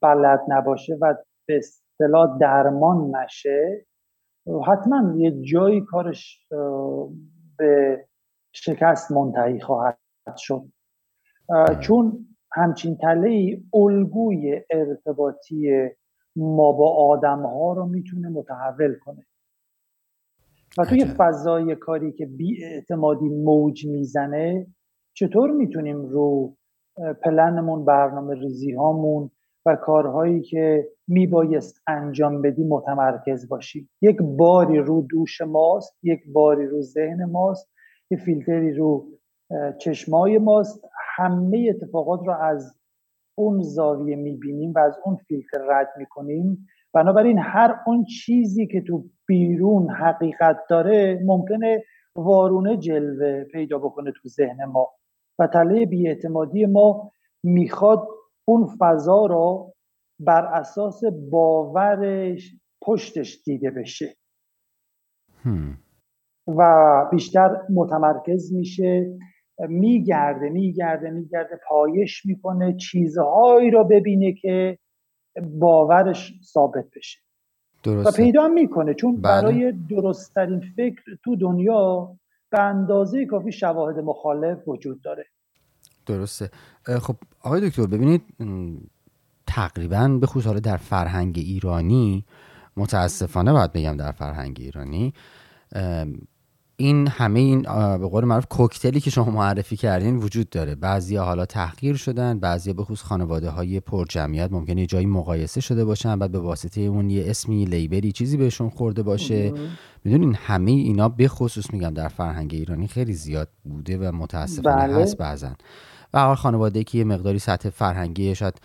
[0.01, 1.15] بلد نباشه و
[1.47, 1.61] به
[1.99, 3.85] اصطلاح درمان نشه
[4.67, 6.47] حتما یه جایی کارش
[7.57, 8.05] به
[8.53, 9.97] شکست منتهی خواهد
[10.37, 10.63] شد.
[11.79, 15.89] چون همچین تله ای الگوی ارتباطی
[16.35, 19.25] ما با آدم ها رو می‌تونه متحول کنه.
[20.77, 24.67] و توی فضای کاری که بی اعتمادی موج می‌زنه
[25.13, 26.55] چطور می‌تونیم رو
[27.23, 29.31] پلنمون برنامه ریزی هامون
[29.67, 33.89] و کارهایی که میبایست انجام بدی متمرکز باشی.
[34.01, 37.71] یک باری رو دوش ماست یک باری رو ذهن ماست
[38.11, 39.07] یک فیلتری رو
[39.79, 40.85] چشمای ماست.
[41.17, 42.79] همه اتفاقات رو از
[43.35, 46.67] اون زاویه می‌بینیم و از اون فیلتر رد می‌کنیم.
[46.93, 51.83] بنابراین هر اون چیزی که تو بیرون حقیقت داره ممکنه
[52.15, 54.89] وارونه جلوه پیدا بکنه تو ذهن ما.
[55.39, 57.11] و تله بیاعتمادی ما
[57.43, 58.07] می‌خواد
[58.47, 59.73] اون فضا رو
[60.19, 64.15] بر اساس باورش پشتش دیده بشه
[66.47, 69.17] و بیشتر متمرکز میشه
[69.59, 74.79] میگرده میگرده میگرده پایش می‌کنه چیزهایی رو ببینه که
[75.59, 77.19] باورش ثابت بشه
[77.83, 78.09] درسته.
[78.09, 79.21] و پیدا می‌کنه چون بله.
[79.21, 82.17] برای درستترین فکر تو دنیا
[82.49, 85.25] به اندازه کافی شواهد مخالف وجود داره
[86.07, 86.51] درسته.
[87.01, 88.21] خب آقای دکتر ببینید
[89.47, 92.25] تقریبا به خصوص حالا در فرهنگ ایرانی
[92.77, 95.13] متاسفانه باید بگم در فرهنگ ایرانی
[96.79, 97.61] این همه این
[97.97, 100.75] به قول معروف کوکتلی که شما معرفی کردین وجود داره.
[100.75, 105.85] بعضی حالا تحقیر شدن بعضی به خصوص خانواده های پر جمعیت ممکنه جایی مقایسه شده
[105.85, 109.53] باشن بعد به واسطه اون یه اسمی لیبری چیزی بهشون خورده باشه.
[110.03, 115.03] می‌دونین همه اینا به خصوص میگم در فرهنگ ایرانی خیلی زیاد بوده و متاسفانه بله.
[115.03, 115.55] هست بعضن
[116.13, 118.61] و هر خانواده که یه مقداری سطح فرهنگی شاید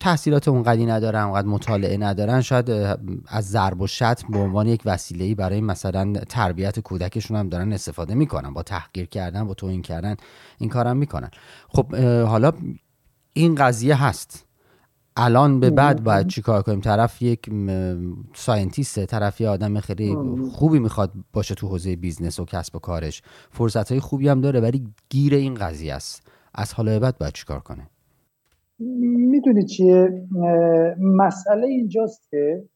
[0.00, 2.70] تحصیلات اونقدی ندارن اونقدر مطالعه ندارن شاید
[3.26, 8.14] از ضرب و شتم به عنوان یک وسیله برای مثلا تربیت کودکشون هم دارن استفاده
[8.14, 8.54] می‌کنن.
[8.54, 10.16] با تحقیر کردن با توهین کردن
[10.58, 11.30] این کارم می‌کنن.
[11.68, 11.94] خب
[12.26, 12.52] حالا
[13.32, 14.45] این قضیه هست.
[15.16, 17.50] الان به بعد باید چیکار کنیم؟ طرف یک
[18.34, 20.16] scientist ه طرف یه آدم خیلی
[20.52, 23.22] خوبی می‌خواد باشه تو حوزه business و کسب و کارش.
[23.50, 26.32] فرصت های خوبی هم داره ولی گیر این قضیه است.
[26.54, 27.90] از حالا بعد باید چیکار کنه؟
[28.78, 30.28] می‌دونی چیه؟
[31.00, 32.68] مسئله اینجاست که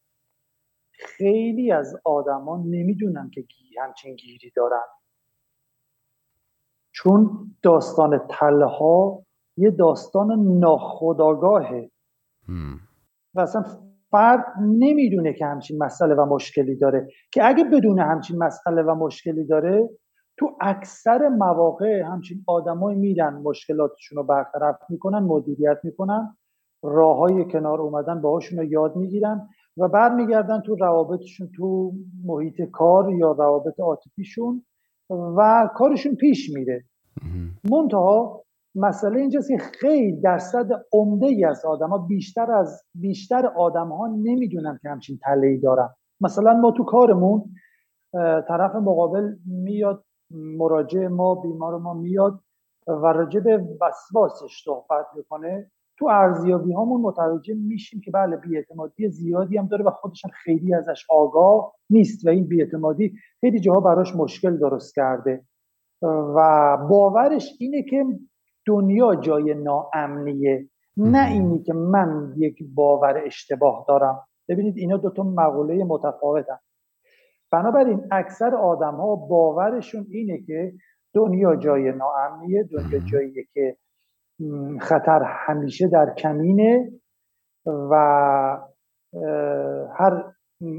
[0.92, 3.44] خیلی از آدما نمی‌دونن که
[3.84, 4.86] همچین گیری دارن.
[6.92, 7.30] چون
[7.62, 9.22] داستان تله ها
[9.56, 11.90] یه داستان ناخداگاهه
[13.34, 13.64] و اصلا
[14.10, 17.08] فرد نمی‌دونه که همچین مسئله و مشکلی داره.
[17.32, 19.88] که اگه بدونه همچین مسئله و مشکلی داره
[20.38, 26.36] تو اکثر مواقع همچین آدمایی میرن مشکلاتشون رو برطرف می‌کنن مدیریت می‌کنن
[26.82, 31.92] راه های کنار اومدن باهاشون رو یاد می‌گیرن و بعد میگردن تو روابطشون تو
[32.24, 34.64] محیط کار یا روابط عاطفیشون
[35.10, 36.84] و کارشون پیش میره.
[37.70, 38.42] منتها
[38.74, 44.06] مسئله اینجاست که خیلی درصد عمده ای از آدم ها بیشتر از بیشتر آدم ها
[44.06, 45.88] نمی‌دونن که همچین تله دارن.
[46.20, 47.44] مثلا ما تو کارمون
[48.48, 52.40] طرف مقابل میاد مراجع ما بیمار ما میاد
[52.86, 55.70] و راجع به وسواسش صحبت می‌کنه.
[55.98, 61.06] تو ارزیابی هامون متوجه میشیم که بله بیاعتمادی زیادی هم داره و خودش خیلی ازش
[61.08, 65.44] آگاه نیست و این بیاعتمادی خیلی جاها براش مشکل درست کرده.
[66.02, 68.04] و باورش اینه که
[68.70, 70.68] دنیا جای ناامنیه.
[70.96, 74.26] نه اینی که من یک باور اشتباه دارم.
[74.48, 76.58] ببینید اینا دوتا مقوله متفاوتن.
[77.52, 80.72] بنابراین اکثر آدم ها باورشون اینه که
[81.14, 83.76] دنیا جای ناامنیه دنیا جاییه که
[84.80, 86.90] خطر همیشه در کمینه
[87.66, 87.94] و
[89.98, 90.32] هر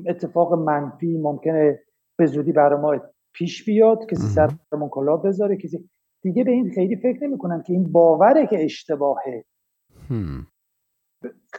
[0.07, 1.79] اتفاق منفی ممکنه
[2.17, 2.95] به زودی برای ما
[3.33, 4.05] پیش بیاد.
[4.05, 5.89] کسی سرمون کلا بذاره کسی
[6.21, 9.45] دیگه به این خیلی فکر نمی‌کنن که این باوره که اشتباهه.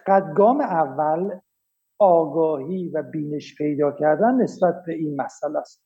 [0.07, 1.39] قدگام اول
[1.99, 5.85] آگاهی و بینش پیدا کردن نسبت به این مسئله است.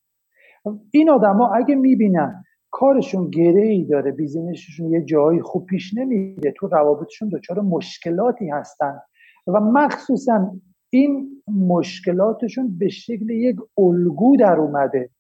[0.91, 6.67] این آدما اگه می‌بینن کارشون گره ای داره بیزینسشون یه جایی خوب پیش نمیره تو
[6.67, 9.01] روابطشون دچار مشکلاتی هستن
[9.47, 10.51] و مخصوصا
[10.91, 15.11] این مشکلاتشون به شکل یک الگو در اومده.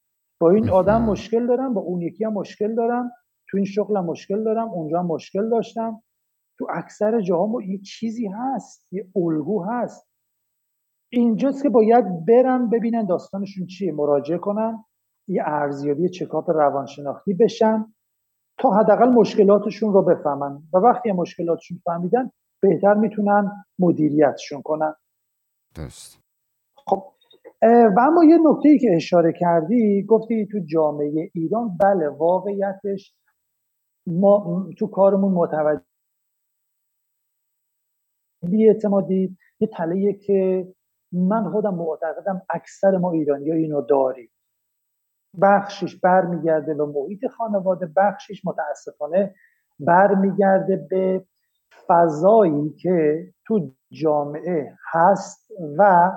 [0.40, 3.10] با این آدم مشکل دارم با اون یکی هم مشکل دارم
[3.48, 6.02] تو این شغلم مشکل دارم اونجا مشکل داشتم.
[6.58, 10.08] تو اکثر جاها یه چیزی هست یه الگو هست.
[11.12, 14.84] اینجاست که باید برن ببینن داستانشون چیه مراجعه کنن
[15.28, 17.94] یه ارزیابی چکاپ روانشناختی بشن
[18.58, 20.62] تا حداقل مشکلاتشون رو بفهمن.
[20.72, 22.30] و وقتی مشکلاتشون فهمیدن
[22.62, 24.94] بهتر می‌تونن مدیریتشون کنن.
[25.74, 26.20] درست.
[26.76, 27.12] خب
[27.62, 33.14] و اما یه نکته ای که اشاره کردی گفتی تو جامعه ایران بله واقعیتش
[34.06, 35.82] ما تو کارمون متوجه
[38.68, 40.68] اعتمادی یه تله که
[41.12, 44.30] من خودم معتقدم اکثر ما ایرانی ها اینو داریم.
[45.42, 49.34] بخشش برمیگرده به محیط خانواده بخشش متاسفانه
[49.80, 51.26] برمیگرده به
[51.88, 56.12] فضایی که تو جامعه هست و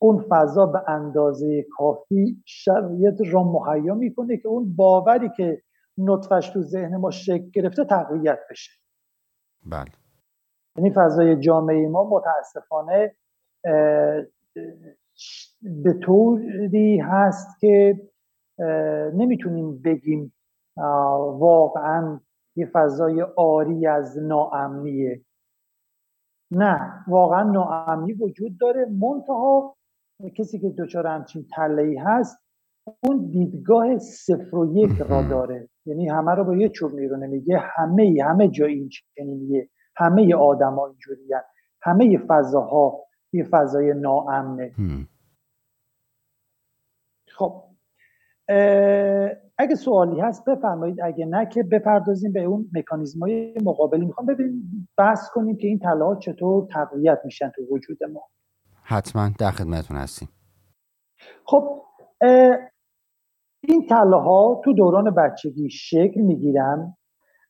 [0.00, 5.62] اون فضا به اندازه کافی شرایط را مهیا می‌کنه که اون باوری که
[5.98, 8.72] نطفش تو ذهن ما شکل گرفته تقویت بشه.
[9.66, 9.92] بله.
[10.78, 13.16] یعنی فضای جامعه ما متاسفانه
[15.62, 18.00] به طوری هست که
[19.14, 20.32] نمی‌تونیم بگیم
[21.38, 22.20] واقعا
[22.56, 25.24] یه فضای آری از ناامنیه.
[26.50, 28.84] نه واقعا ناامنی وجود داره.
[28.84, 29.76] منتها
[30.36, 32.38] کسی که دچار همچین تله هست
[33.04, 35.68] اون دیدگاه صفر و یک را داره.
[35.86, 40.86] یعنی همه رو با یه چوب میرونه میگه همه همه جا این چنینیه همه آدما
[40.86, 41.20] اینجوری
[41.82, 44.74] همه فضاها یه فضای ناامنه.
[47.28, 47.62] خب
[49.58, 54.06] اگه سوالی هست بفرمایید اگه نه که بپردازیم به اون مکانیزم های مقابلی.
[54.06, 58.22] می‌خوام ببینیم بحث کنیم که این طلاها چطور تقویت میشن تو وجود ما.
[58.82, 60.28] حتما در خدمتتون هستیم.
[61.44, 61.82] خب
[63.68, 66.96] این تله ها تو دوران بچگی شکل می‌گیرن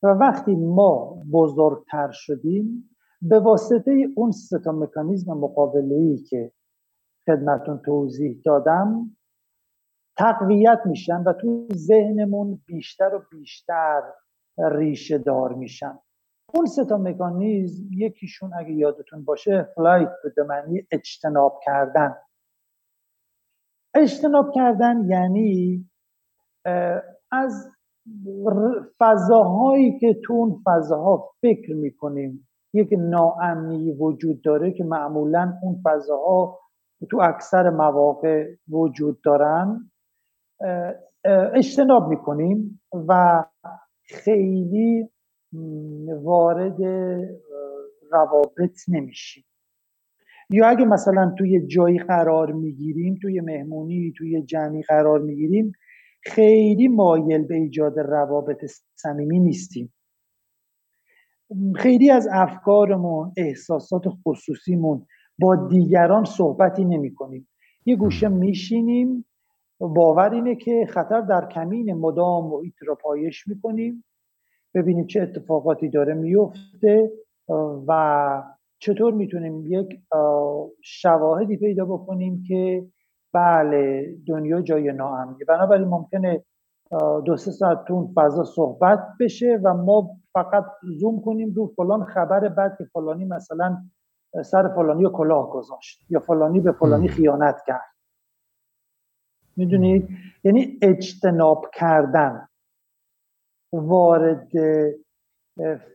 [0.03, 2.91] و وقتی ما بزرگتر شدیم
[3.23, 6.53] به واسطه اون ستا مکانیزم مقابله ای که
[7.27, 9.17] خدمتون توضیح دادم
[10.17, 14.03] تقویت میشن و تو ذهنمون بیشتر و بیشتر
[14.59, 15.99] ریشه دار میشن.
[16.55, 22.17] اون سه تا مکانیزم یکیشون اگه یادتون باشه فلایت به معنی اجتناب کردن.
[23.95, 25.89] اجتناب کردن یعنی
[27.31, 27.69] از
[28.99, 36.59] فضاهایی که تو اون فضاها فکر می‌کنیم یک ناامنی وجود داره که معمولا اون فضاها
[37.11, 39.91] تو اکثر مواقع وجود دارن
[41.55, 43.45] اجتناب می‌کنیم و
[44.03, 45.09] خیلی
[46.23, 46.83] وارد
[48.11, 49.45] روابط نمیشیم.
[50.51, 55.73] یا اگه مثلا توی جایی قرار می‌گیریم توی مهمونی توی جمعی قرار می‌گیریم
[56.27, 58.65] خیلی مایل به ایجاد روابط
[58.95, 59.95] صمیمی نیستیم.
[61.75, 65.07] خیلی از افکارمون احساسات خصوصیمون
[65.39, 67.49] با دیگران صحبتی نمی کنیم
[67.87, 69.25] یه گوشه میشینیم.
[69.79, 74.05] باور اینه که خطر در کمین مدام محیط را پایش می‌کنیم.
[74.75, 77.13] ببینیم چه اتفاقاتی داره میفته
[77.89, 78.43] و
[78.79, 80.01] چطور می‌تونیم یک
[80.83, 82.87] شواهدی پیدا بکنیم که
[83.37, 85.45] بله دنیا جای ناامنی.
[85.45, 86.45] بنابراین ممکنه
[87.25, 90.65] دو سه ساعت تو اون فضا صحبت بشه و ما فقط
[91.01, 93.77] زوم کنیم رو فلان خبر بعد که فلانی مثلا
[94.45, 97.97] سر فلانی رو کلاه گذاشت یا فلانی به فلانی خیانت کرد.
[99.57, 100.09] می‌دونید
[100.45, 102.49] یعنی اجتناب کردن
[103.73, 104.51] وارد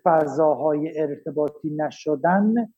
[0.04, 2.74] فضاهای ارتباطی نشدن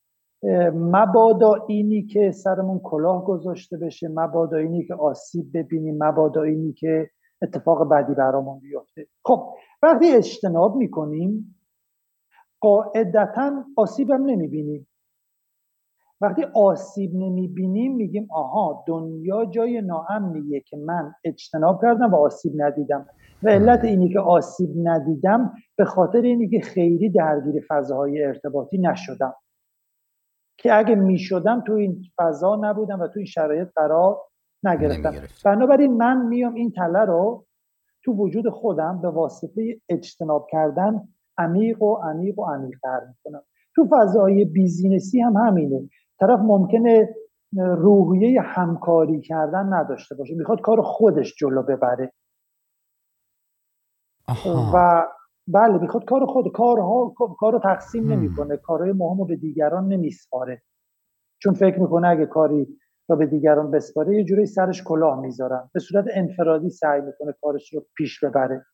[0.74, 7.10] مبادا اینی که سرمون کلاه گذاشته بشه مبادا اینی که آسیب ببینیم مبادا اینی که
[7.42, 9.06] اتفاق بعدی برامون بیفته.
[9.24, 11.56] خب وقتی اجتناب می‌کنیم
[12.60, 14.86] قاعدتا آسیب هم نمی‌بینیم.
[16.20, 23.06] وقتی آسیب نمی‌بینیم میگیم آها دنیا جای ناامنیه که من اجتناب کردم و آسیب ندیدم.
[23.42, 29.34] و علت اینی که آسیب ندیدم به خاطر اینی که خیلی درگیر فضاهای ارتباطی نشدم.
[30.56, 34.20] که اگه می‌شدم تو این فضا نبودم و تو این شرایط قرار
[34.62, 35.14] نگرفتم.
[35.44, 37.46] بنابراین من میام این تله رو
[38.04, 43.42] تو وجود خودم به واسطه اجتناب کردن عمیق و عمیق و عمیقتر می‌کنم.
[43.74, 45.88] تو فضای بیزینسی هم همینه.
[46.20, 47.14] طرف ممکنه
[47.56, 50.34] روحیه همکاری کردن نداشته باشه.
[50.34, 52.12] می‌خواد کار خودش جلو ببره.
[54.74, 55.06] و
[55.48, 60.62] بله می‌خواد کار خود کارها کارو تقسیم نمی‌کنه کارهای مهم رو به دیگران نمیسپاره.
[61.42, 62.66] چون فکر می‌کنه اگه کاری
[63.08, 65.70] را به دیگران بسپاره یه جوری سرش کلاه می‌ذارن.
[65.72, 68.66] به صورت انفرادی سعی می‌کنه کارش رو پیش ببره.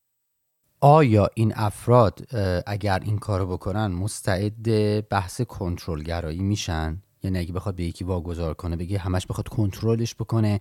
[0.80, 2.18] آیا این افراد
[2.66, 4.68] اگر این کارو بکنن مستعد
[5.08, 10.58] بحث کنترلگرایی میشن؟ یعنی اگه بخواد به یکی واگذار کنه بگه همش بخواد کنترلش بکنه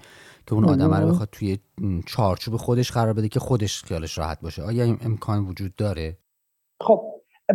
[0.47, 1.57] که اون آدم رو بخواد توی
[2.05, 4.63] چارچوب خودش قرار بده که خودش خیالش راحت باشه.
[4.63, 6.17] آیا این امکان وجود داره؟
[6.81, 7.01] خب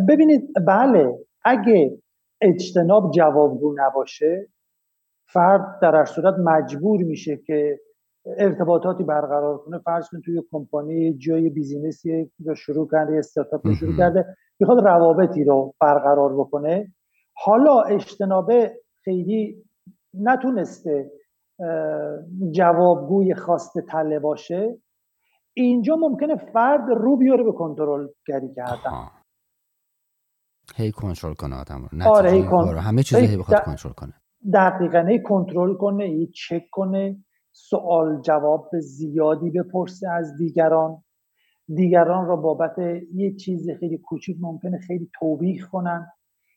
[0.09, 2.01] ببینید بله اگه
[2.41, 4.49] اجتناب جوابگو نباشه
[5.27, 7.79] فرد در هر صورت مجبور میشه که
[8.37, 9.79] ارتباطاتی برقرار کنه.
[9.79, 15.43] فرض کن توی کمپانی جای بیزینسی رو شروع کرده استارتاپ رو شروع کرده می‌خواد روابطی
[15.43, 16.93] رو برقرار بکنه.
[17.33, 18.73] حالا اجتنابه
[19.05, 19.63] خیلی
[20.13, 21.11] نتونسته
[22.51, 24.77] جوابگوی خواسته تله باشه.
[25.53, 29.09] اینجا ممکنه فرد رو بیاره به کنترل گری کردن.
[30.75, 32.09] هی کنترل کنه آدم رو.
[32.09, 32.41] آره هی
[32.79, 34.13] همه چیز هی بخواد کنترل کنه.
[34.53, 41.03] دقیقا هی کنترل کنه هی چک کنه سوال جواب زیادی بپرسه از دیگران.
[41.67, 42.75] دیگران را بابت
[43.13, 46.11] یه چیز خیلی کوچیک ممکنه خیلی توبیخ کنن.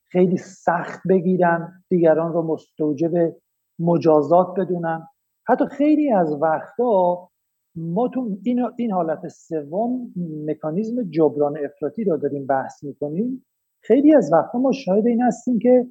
[0.09, 3.37] خیلی سخت بگیرن دیگران رو مستوجب
[3.79, 5.07] مجازات بدونن.
[5.49, 7.29] حتی خیلی از وقتا
[7.77, 10.13] ما تو این, این حالت سوم
[10.47, 13.47] مکانیزم جبران افراطی رو داریم بحث می‌کنیم.
[13.83, 15.87] خیلی از وقتا ما شاهد این هستیم که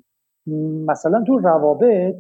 [0.88, 2.16] مثلا تو روابط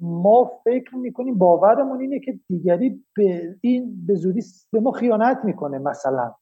[0.00, 5.78] ما فکر می‌کنیم باورمون اینه که دیگری به این به زودی به ما خیانت می‌کنه
[5.78, 6.34] مثلا.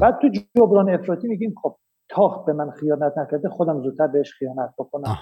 [0.00, 1.76] بعد تو جبران افراطی میگیم خب
[2.12, 5.16] تاخت به من خیانت نکرده خودم زودتر بهش خیانت بکنم.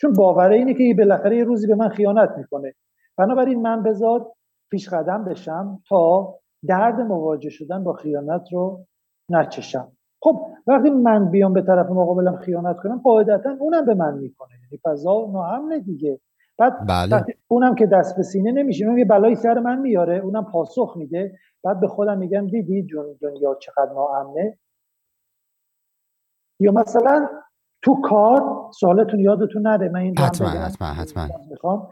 [0.00, 2.74] چون باوره اینه که بالاخره یه روزی به من خیانت می‌کنه.
[3.16, 4.32] بنابراین من بذار
[4.70, 6.34] پیش قدم بشم تا
[6.66, 8.84] درد مواجه شدن با خیانت رو
[9.30, 9.92] نچشم.
[10.22, 14.50] خب وقتی من بیام به طرف مقابلم خیانت کنم قاعدتا اونم به من می‌کنه.
[14.64, 16.20] یعنی فضا ناامنه دیگه.
[16.58, 17.24] بعد بله.
[17.48, 21.38] اونم که دست به سینه نمیشه یه بلایی سر من میاره اونم پاسخ میده.
[21.64, 22.86] بعد به خودم میگم دیدی
[23.20, 24.58] دنیا چقدر ناامنه؟
[26.60, 27.28] یا مثلا
[27.82, 31.28] تو کار سوالتون یادتون نره من این حتما حتما حتما.
[31.50, 31.88] می‌خوام.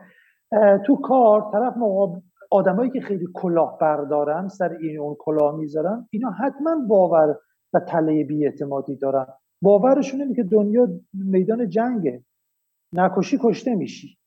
[0.86, 6.30] تو کار طرف مقابل آدمایی که خیلی کلاه بردارن سر این اون کلاه می‌ذارن اینا
[6.30, 7.38] حتما باور
[7.74, 9.26] و تله بیاعتمادی دارن.
[9.62, 12.24] باورشون اینه که دنیا میدان جنگه.
[12.94, 14.18] نکشی کشته میشی.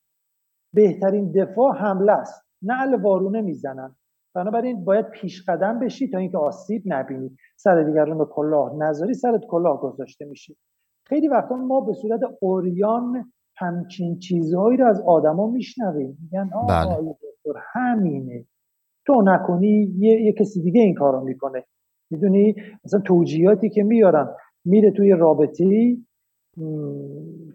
[0.73, 2.45] بهترین دفاع حمله است.
[2.61, 3.95] نه وارونه می‌زنن.
[4.35, 7.37] بنابراین باید پیش قدم بشی تا اینکه آسیب نبینی.
[7.55, 10.55] سر دیگران به کلاه نذاری سرت کلاه گذاشته میشه
[11.05, 16.17] خیلی وقتا ما به صورت اوریان همچین چیزهایی رو از آدما میشنویم.
[16.21, 17.15] میگن آقا بله.
[17.73, 18.45] همینه.
[19.05, 21.65] تو نکنی یه, یه کسی دیگه این کارو می‌کنه.
[22.11, 22.55] می‌دونی؟
[22.85, 24.35] مثلا توجیهاتی که میارن.
[24.65, 26.05] میره توی رابطی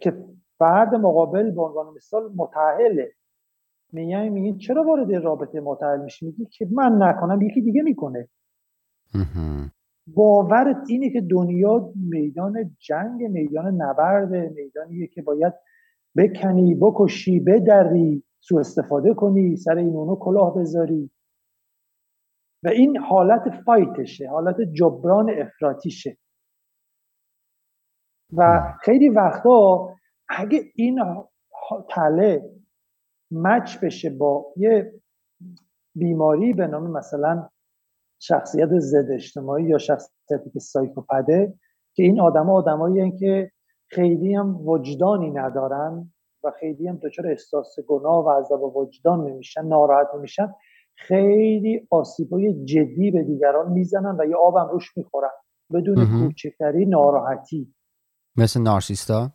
[0.00, 0.24] که
[0.58, 3.12] فرد مقابل به عنوان مثال متعهله.
[3.92, 8.28] میگن میگن چرا وارد رابطه متعهل میشی؟ میگی که من نکنم یکی دیگه می‌کنه.
[10.06, 15.52] باورت اینه که دنیا میدان جنگ میدان نبرد میدانیه که باید
[16.16, 21.10] بکنی بکشی بدری سو استفاده کنی سر این اونو کلاه بذاری.
[22.62, 26.16] و این حالت فایتشه حالت جبران افراتیشه
[28.36, 29.90] و خیلی وقتا
[30.28, 31.00] اگه این
[31.88, 32.59] تله
[33.30, 35.00] مچ بشه با یه
[35.94, 37.48] بیماری به نام مثلا
[38.18, 41.54] شخصیت ضد اجتماعی یا شخصیتی که سایکوپده
[41.94, 43.50] که این آدم آدمایی که
[43.86, 46.12] خیلی هم وجدانی ندارن
[46.44, 50.54] و خیلی هم دچار احساس گناه و عذاب وجدان نمیشن ناراحت نمیشن.
[50.96, 55.30] خیلی آسیبای جدی به دیگران می‌زنن و یه آبم روش می‌خورن.
[55.72, 57.74] بدون کوچکتری ناراحتی.
[58.36, 59.30] مثل نارسیستا؟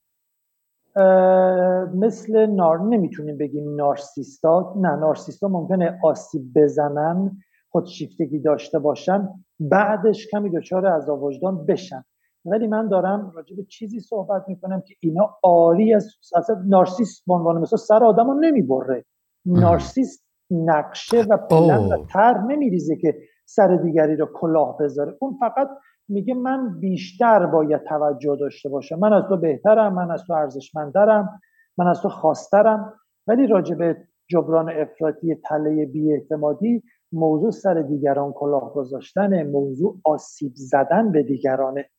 [1.96, 4.74] مثل نار نمی‌تونیم بگیم نارسیستا.
[4.78, 7.38] نه نارسیستا ممکنه آسیب بزنن
[7.70, 9.30] خودشیفتگی داشته باشن
[9.60, 12.04] بعدش کمی دچار از وجدان بشن.
[12.46, 17.34] ولی من دارم راجع به چیزی صحبت می‌کنم که اینا عالی از اصلا نارسیس به
[17.34, 19.06] عنوان مثلا سر آدم رو نمی‌بره.
[19.46, 23.16] نارسیس نقشه و پلن و تر نمیریزه که
[23.46, 25.18] سر دیگری رو کلاه بذاره.
[25.20, 25.70] اون فقط
[26.10, 28.99] میگه من بیشتر باید توجه داشته باشم.
[28.99, 31.39] من از تو بهترم من از تو ارزشمندترم
[31.78, 32.93] من از تو خواسترم.
[33.28, 33.97] ولی راجع به
[34.30, 41.89] جبران افراطی تله بیاعتمادی موضوع سر دیگران کلاه گذاشتن موضوع آسیب زدن به دیگرانه.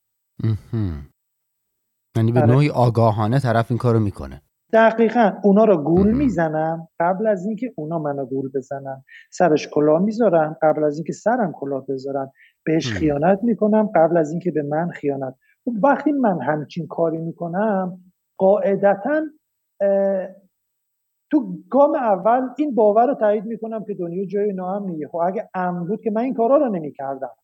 [2.16, 2.52] یعنی به آره.
[2.52, 4.42] نوعی آگاهانه طرف این کارو می‌کنه.
[4.72, 5.32] دقیقا.
[5.44, 9.04] اونا رو گول می‌زنم قبل از اینکه اونا منو گول بزنن.
[9.32, 12.30] سرش کلاه می‌ذارن قبل از اینکه سرم کلاه بذارن.
[12.66, 15.34] بهش خیانت می‌کنم قبل از اینکه به من خیانت.
[15.64, 18.00] خب وقتی من همچین کاری می‌کنم
[18.38, 19.22] قاعدتا
[21.30, 25.86] تو گام اول این باور رو تایید می‌کنم که دنیا جای ناامنیه خب اگه امن
[25.86, 27.34] بود که من این کارا رو نمی‌کردم.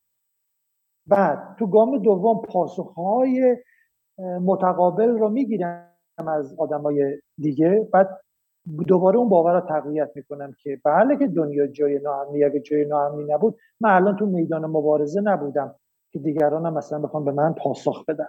[1.06, 3.56] بعد تو گام دوم پاسخهای
[4.18, 5.88] متقابل رو می‌گیرم
[6.28, 7.88] از آدمای دیگه.
[7.92, 8.08] بعد
[8.88, 13.24] دوباره اون باور رو تقویت می‌کنم که بله که دنیا جای ناامنی اگه جای ناامنی
[13.32, 15.74] نبود من الان تو میدان مبارزه نبودم
[16.12, 18.28] که دیگران هم مثلا بخوام به من پاسخ بدن.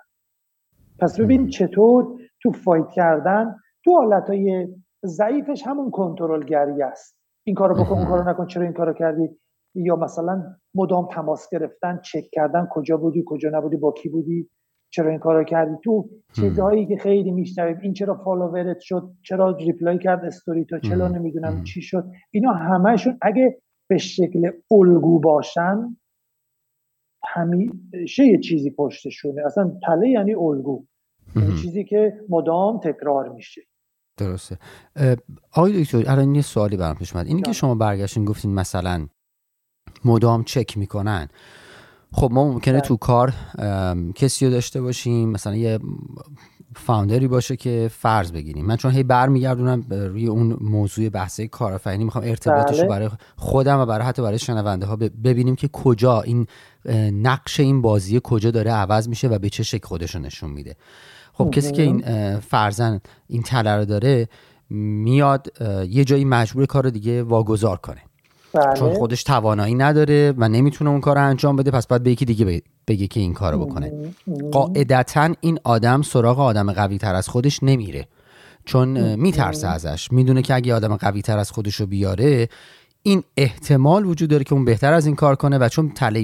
[1.00, 3.56] پس ببین چطور تو fight کردن
[3.86, 4.68] تو حالتهای
[5.06, 7.18] ضعیفش همون کنترلگری است.
[7.44, 9.30] این کارو بکن اون کارو نکن چرا این کارو کردی؟
[9.76, 10.44] یا مثلا
[10.76, 14.50] مدام تماس گرفتن چک کردن کجا بودی کجا نبودی با کی بودی؟
[14.94, 19.52] چرا این کارو کردی؟ تو چیزهایی که خیلی میشنویم این چرا follower ت شد؟ چرا
[19.52, 25.98] reply کرد استوری تو؟ چرا نمی‌دونم چی شد؟ اینا همهشون اگه به شکل الگو باشن
[27.28, 30.86] همیشه یه چیزی پشتشونه اصلا تله یعنی الگو.
[31.36, 33.62] یعنی چیزی که مدام تکرار میشه.
[34.18, 34.58] درسته.
[35.52, 37.28] آقای دکتر الان یه سوالی برام پیش اومد.
[37.28, 39.08] اینی که شما برگشتین گفتین مثلا
[40.06, 41.28] مدام چک می‌کنن.
[42.14, 43.34] خب ما ممکنه تو کار
[44.16, 45.80] کسی رو داشته باشیم مثلا یه
[46.76, 48.66] فاوندری باشه که فرض بگیریم.
[48.66, 52.90] من چون هی برمیگردونم روی اون موضوع بحثه کارآفرینی می‌خوام ارتباطش رو بله.
[52.90, 56.48] برای خودم و برای حتی برای شنونده ها ببینیم که کجا این
[57.12, 60.76] نقش این بازی کجا داره عوض میشه و به چه شکل خودش رو نشون میده.
[61.34, 64.28] خب کسی که این فرزن این تله رو داره
[64.70, 65.48] میاد
[65.90, 68.02] یه جایی مجبور کار دیگه واگذار کنه.
[68.54, 68.74] بله.
[68.76, 72.26] چون خودش توانایی نداره و نمی‌تونه اون کار رو انجام بده پس باید به یکی
[72.26, 73.92] دیگه بگه که این کارو بکنه.
[74.52, 78.08] قاعدتا این آدم سراغ آدم قوی تر از خودش نمیره.
[78.66, 80.12] چون میترسه ازش.
[80.12, 82.48] می‌دونه که اگه آدم قوی تر از خودش رو بیاره
[83.06, 86.24] این احتمال وجود داره که اون بهتر از این کار کنه و چون تله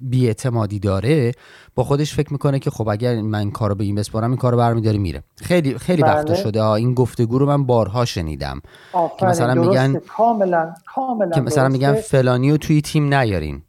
[0.00, 1.32] بی, اعتمادی داره
[1.74, 4.56] با خودش فکر می‌کنه که خب اگر من این کارو به این بسپارم این کارو
[4.56, 5.22] برمیداره میره.
[5.36, 6.34] خیلی خیلی بله.
[6.34, 6.64] شده.
[6.64, 8.60] این گفتگو رو من بارها شنیدم.
[9.18, 13.62] که مثلا میگن کاملا کاملا که مثلا میگن فلانی رو توی تیم نیارین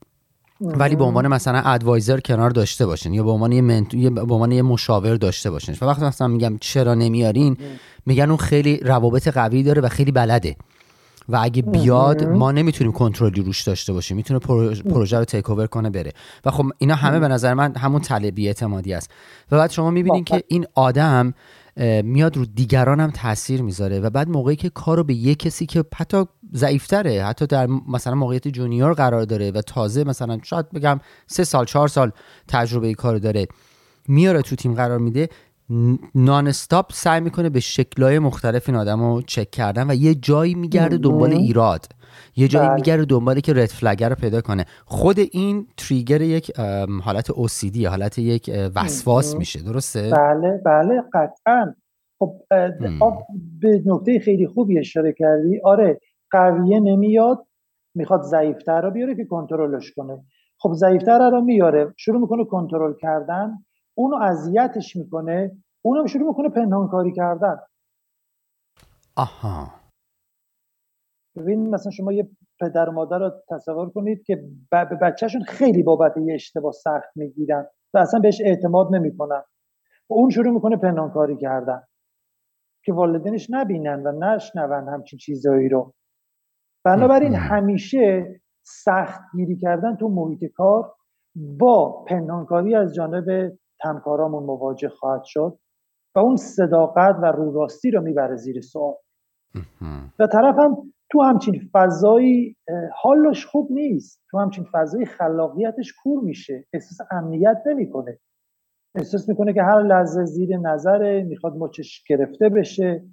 [0.62, 3.96] ولی به عنوان مثلا ادوایزر کنار داشته باشین یا به عنوان یه, منت...
[3.96, 5.76] به عنوان یه مشاور داشته باشین.
[5.82, 7.58] و وقتی مثلا میگم چرا نمیارین
[8.06, 10.56] میگن اون خیلی روابط قوی داره و خیلی بلده.
[11.30, 14.18] و اگه بیاد ما نمی‌تونیم کنترلی روش داشته باشیم.
[14.18, 14.40] می‌تونه
[14.90, 16.12] پروژه رو تیک اوور کنه بره.
[16.46, 19.12] و خب اینا همه به نظر من همون طلبی اعتمادی است.
[19.52, 21.34] و بعد شما می‌بینین که این آدم
[22.04, 24.00] میاد رو دیگران هم تاثیر می‌ذاره.
[24.00, 28.16] و بعد موقعی که کار رو به یه کسی که حتی ضعیفتره حتی در مثلا
[28.16, 32.12] موقعیت جونیور قرار داره و تازه مثلا شاید بگم سه سال چهار سال
[32.48, 33.48] تجربه کار داره
[34.08, 35.30] میاره تو تیم قرار میده
[36.16, 40.56] نان استاپ سعی می‌کنه به شکلهای مختلف این آدم رو چک کردن و یه جایی
[40.56, 41.86] میگرده دنبال ایراد.
[42.36, 42.76] یه جایی بله.
[42.76, 44.66] میگرده دنبال که رد فلگر رو پیدا کنه.
[44.86, 46.60] خود این تریگر یک
[47.04, 49.62] حالت OCD حالت یک وسواس میشه.
[49.62, 51.74] درسته؟ بله بله قطعا.
[52.20, 52.34] خب
[53.62, 55.62] به نکته خیلی خوبی اشاره کردی.
[55.64, 56.00] آره
[56.32, 57.46] قویه نمیاد
[57.96, 60.24] می‌خواد ضعیفتر رو بیاره که کنترلش کنه.
[60.58, 61.94] خب ضعیفتر رو میاره.
[61.98, 63.52] شروع می‌کنه کنترل کردن.
[63.98, 67.58] اونو اذیتش می‌کنه اونم شروع می‌کنه پنهانکاری کردن.
[69.16, 69.68] آها.
[71.36, 72.30] ببین مثلا شما یه
[72.62, 77.68] پدر و مادر رو تصور کنید که به بچهشون خیلی بابت یه اشتباه سخت می‌گیرن
[77.94, 79.44] و اصلا بهش اعتماد نمی‌کنن.
[80.10, 81.84] و اون شروع می‌کنه پنهانکاری کردن.
[82.84, 85.94] که والدینش نبینن و نشنون همچین چیزایی رو.
[86.86, 90.96] بنابراین همیشه سخت گیری کردن تو محیط کار
[91.36, 95.60] با پنهانکاری از جانب همکارامون مواجه خواهد شد
[96.16, 98.96] و اون صداقت و روراستی رو می‌بره زیر سوال.
[100.20, 102.56] و طرف هم تو همچین فضایی
[102.96, 104.24] حالش خوب نیست.
[104.32, 106.66] تو همچین فضایی خلاقیتش کور میشه.
[106.74, 108.20] احساس امنیت نمی‌کنه.
[108.96, 113.04] احساس می‌کنه که هر لحظه زیر نظره می‌خواد مچش گرفته بشه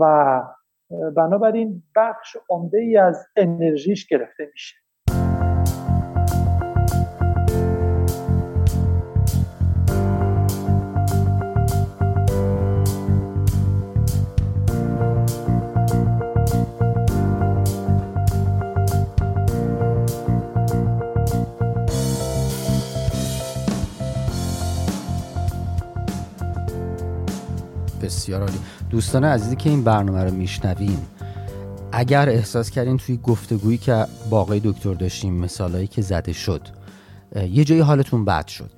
[0.00, 0.42] و
[1.16, 4.76] بنابراین بخش عمده ای از انرژیش گرفته میشه.
[28.10, 28.58] بسیار عالی.
[28.90, 30.98] دوستان عزیزی که این برنامه رو میشنوین
[31.92, 36.68] اگر احساس کردین توی گفتگویی که با آقای دکتر داشتیم مثالایی که زده شد
[37.50, 38.70] یه جایی حالتون بد شد.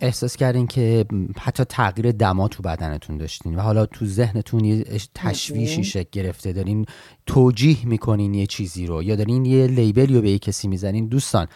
[0.00, 1.04] احساس کردین که
[1.40, 6.86] حتی تغییر دما تو بدنتون داشتین و حالا تو ذهنتون یه تشویشی شکل گرفته دارین
[7.26, 11.06] توجیه می‌کنین یه چیزی رو یا دارین یه لیبلی رو به یه کسی می‌زنین.
[11.06, 11.46] دوستان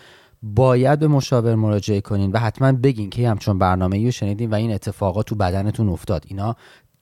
[0.42, 4.72] باید به مشاور مراجعه کنین و حتما بگین که همچون برنامه رو شنیدین و این
[4.72, 6.24] اتفاقات تو بدنتون افتاد.
[6.28, 6.56] اینا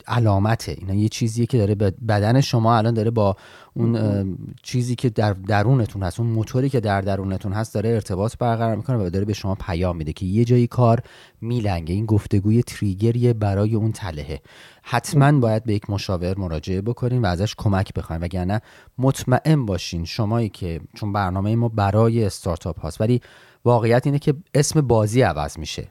[0.06, 0.76] علامته.
[0.78, 1.74] اینا یه چیزیه که داره
[2.08, 3.36] بدن شما الان داره با
[3.74, 8.76] اون چیزی که در درونتون هست اون موتوری که در درونتون هست داره ارتباط برقرار
[8.76, 11.02] می‌کنه و داره به شما پیام میده که یه جایی کار
[11.40, 11.94] میلنگه.
[11.94, 14.40] این گفتگوی تریگریه برای اون تلهه.
[14.82, 18.22] حتما باید به یک مشاور مراجعه بکنین و ازش کمک بخواین.
[18.22, 18.60] وگرنه
[18.98, 23.20] مطمئن باشین شمایی که چون برنامه ما برای استارتاپ هاست ولی
[23.64, 25.88] واقعیت اینه که اسم بازی عوض میشه.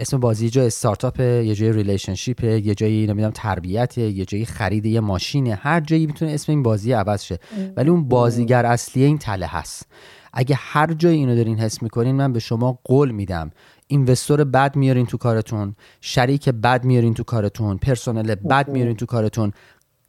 [0.00, 4.86] اسم بازی یه جای استارتاپ یه جای relationship یه جایی نمی‌دونم تربیت یه جایی خرید
[4.86, 7.38] یه ماشینه هر جایی می‌تونه اسم این بازی عوض شه.
[7.76, 9.86] ولی اون بازیگر اصلی این تله هست.
[10.32, 13.50] اگه هر جایی اینو دارین حس می‌کنین من به شما قول میدم.
[13.86, 19.52] investor بد میارین تو کارتون شریک بد میارین تو کارتون پرسنل بد میارین تو کارتون.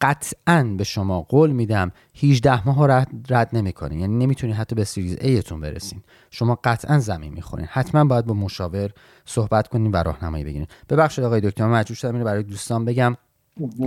[0.01, 1.91] قطعا به شما قول میدم
[2.23, 3.99] 18 ماه رد, رد نمی‌کنین.
[3.99, 6.03] یعنی نمی‌تونین حتی به series A تون برسین.
[6.31, 7.67] شما قطعا زمین می‌خورین.
[7.69, 8.89] حتما باید با مشاور
[9.25, 10.67] صحبت کنین و راهنمایی بگیرین.
[10.89, 13.17] ببخشید آقای دکتر من مجبور شدم اینو برای دوستان بگم.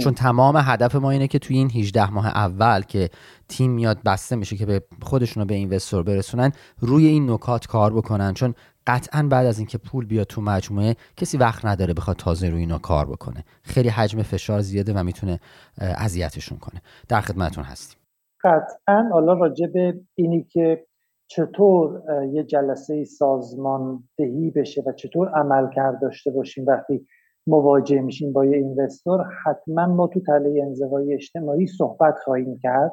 [0.01, 3.11] چون تمام هدف ما اینه که توی این 18 ماه اول که
[3.49, 7.93] تیم میاد بسته میشه که به خودشون رو به اینوستور برسونن روی این نکات کار
[7.93, 8.35] بکنن.
[8.35, 8.55] چون
[8.87, 12.79] قطعا بعد از اینکه پول بیاد تو مجموعه کسی وقت نداره بخواد تازه روی اینا
[12.79, 13.45] کار بکنه.
[13.63, 15.41] خیلی حجم فشار زیاده و می‌تونه
[15.79, 16.83] اذیتشون کنه.
[17.09, 17.99] در خدمتتون هستیم.
[18.45, 19.09] قطعا.
[19.13, 20.87] حالا راجع به اینی که
[21.27, 22.03] چطور
[22.33, 27.07] یه جلسه سازماندهی بشه و چطور عمل کرد داشته باشیم وقتی
[27.47, 32.93] مواجه میشیم با یه اینوستور حتما ما تو تله انزوای اجتماعی صحبت خواهیم کرد.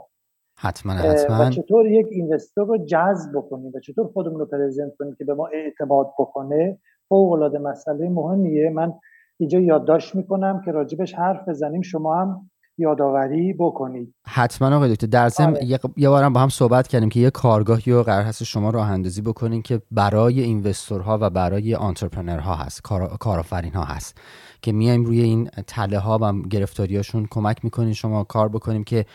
[0.58, 1.48] حتما حتما.
[1.48, 5.34] و چطور یک اینوستور رو جذب بکنیم و چطور خودمون رو پرزنت کنیم که به
[5.34, 6.78] ما اعتماد بکنه
[7.10, 8.70] فوق العاده مسئله مهمیه.
[8.70, 8.94] من
[9.40, 11.82] اینجا یادداشت می‌کنم که راجبش حرف بزنیم.
[11.82, 14.14] شما هم یادآوری بکنید.
[14.28, 15.08] حتما آقای دکتر.
[15.08, 15.80] در ضمن آره.
[15.96, 19.22] یه بارم با هم صحبت کردیم که یه کارگاهی رو قرار هست شما راه اندازی
[19.22, 22.82] بکنین که برای اینوستورها و برای آنترپرنرها هست
[23.20, 24.18] کارآفرین ها هست
[24.62, 29.06] که میایم روی این تله ها و گرفتاریاشون کمک می‌کنین شما کار بکنیم که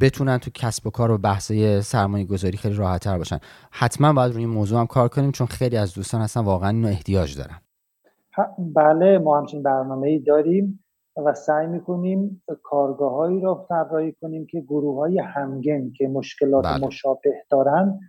[0.00, 3.38] بتونن تو کسب و کار و بحثه سرمایه گذاری خیلی راحت تر باشن.
[3.70, 6.88] حتما باید روی این موضوع هم کار کنیم چون خیلی از دوستان هستن واقعا اینو
[6.88, 7.60] احتیاج دارن.
[8.58, 10.83] بله ما همچین برنامه ای داریم.
[11.16, 16.86] و سعی می‌کنیم کارگاه رو طراحی کنیم که گروه های همگن که مشکلات بله.
[16.86, 18.00] مشابه دارن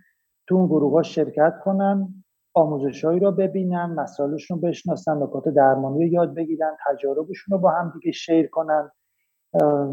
[0.46, 6.04] تو اون گروه ها شرکت کنن آموزش هایی رو ببینن مسائلشون رو بشناسن نکات درمانی
[6.04, 8.90] رو یاد بگیرن تجاربشون رو با همدیگه شیر کنن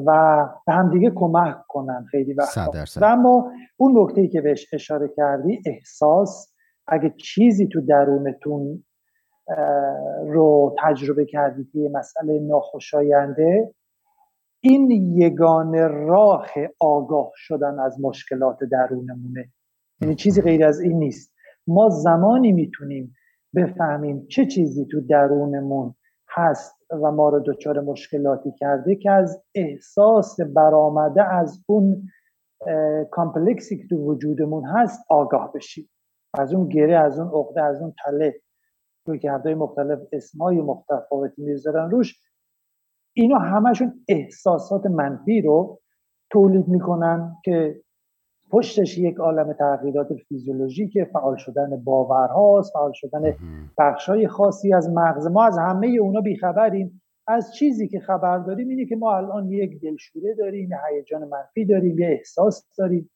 [0.06, 5.12] و به همدیگه کمک کنن خیلی وقتا و اما اون نکته ای که بهش اشاره
[5.16, 6.54] کردی احساس
[6.88, 8.84] اگه چیزی تو درونتون
[10.28, 13.74] رو تجربه کردید که مسئله ناخوشاینده
[14.64, 16.48] این یگان راه
[16.80, 19.46] آگاه شدن از مشکلات درونمونه.
[20.02, 21.34] یعنی چیزی غیر از این نیست.
[21.68, 23.16] ما زمانی می‌تونیم
[23.56, 25.96] بفهمیم چه چیزی تو درونمون
[26.30, 32.10] هست و ما رو دچار مشکلاتی کرده که از احساس برآمده از اون
[33.12, 35.90] کامپلکسی که تو وجودمون هست آگاه بشیم.
[36.34, 38.42] از اون گره از اون عقده از اون تله.
[39.06, 42.20] روی کرده مختلف اسمای متفاوتی می‌ذارن روش
[43.14, 45.80] اینا همشون احساسات منفی رو
[46.30, 47.82] تولید می‌کنن که
[48.52, 53.36] پشتش یک عالم تغییرات فیزیولوژیک فعال شدن باورهاست فعال شدن
[53.78, 57.02] بخشای خاصی از مغز ما از همه اونا بیخبریم.
[57.28, 61.66] از چیزی که خبر داریم اینه که ما الان یک دلشوره داریم یه هیجان منفی
[61.66, 63.10] داریم یه احساس داریم.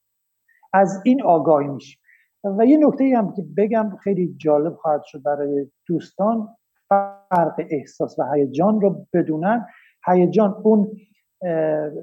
[0.73, 1.99] از این آگاهی میشیم.
[2.43, 6.47] و یه نکته هم که بگم خیلی جالب خواهد شد برای دوستان
[6.89, 9.65] فرق احساس و هیجان رو بدونن.
[10.07, 10.91] هیجان اون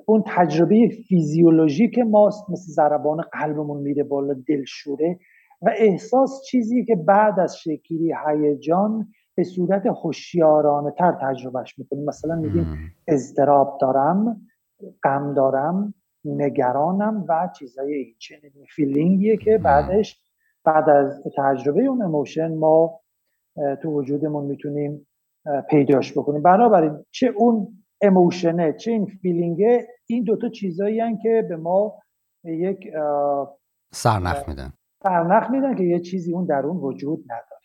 [0.06, 5.18] اون تجربه فیزیولوژیک ماست مثل ضربان قلبمون میره بالا دلشوره
[5.62, 12.34] و احساس چیزی که بعد از شکلی هیجان به صورت هوشیارانه تر تجربهش می‌کنیم مثلا
[12.34, 14.40] میگیم اضطراب دارم
[15.04, 20.23] غم دارم نگرانم و چیزای این چنین فیلینگیه که بعدش
[20.64, 23.00] بعد از تجربه اون اموشن ما
[23.82, 25.06] تو وجودمون می‌تونیم
[25.70, 26.42] پیداش بکنیم.
[26.42, 31.98] بنابراین چه اون اموشنه چه این فیلینگه این دوتا چیزایی هن که به ما
[32.44, 32.90] یک
[33.92, 34.72] سرنخ میدن.
[35.02, 37.64] سرنخ میدن که یه چیزی اون در اون وجود نداره.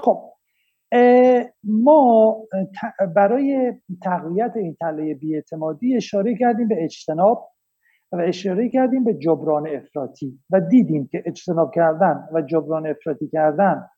[0.00, 0.30] خب
[1.64, 2.36] ما
[3.16, 3.72] برای
[4.02, 7.50] تقویت این تله بیاعتمادی اشاره کردیم به اجتناب.
[8.18, 13.88] و اشاره کردیم به جبران افراطی و دیدیم که اجتناب کردن و جبران افراطی کردن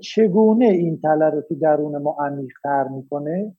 [0.00, 3.56] چگونه این تله رو تو درون ما عمیق‌تر می‌کنه؟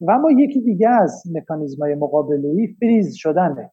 [0.00, 3.72] و اما یکی دیگه از مکانیزم های مقابله فریز شدنه.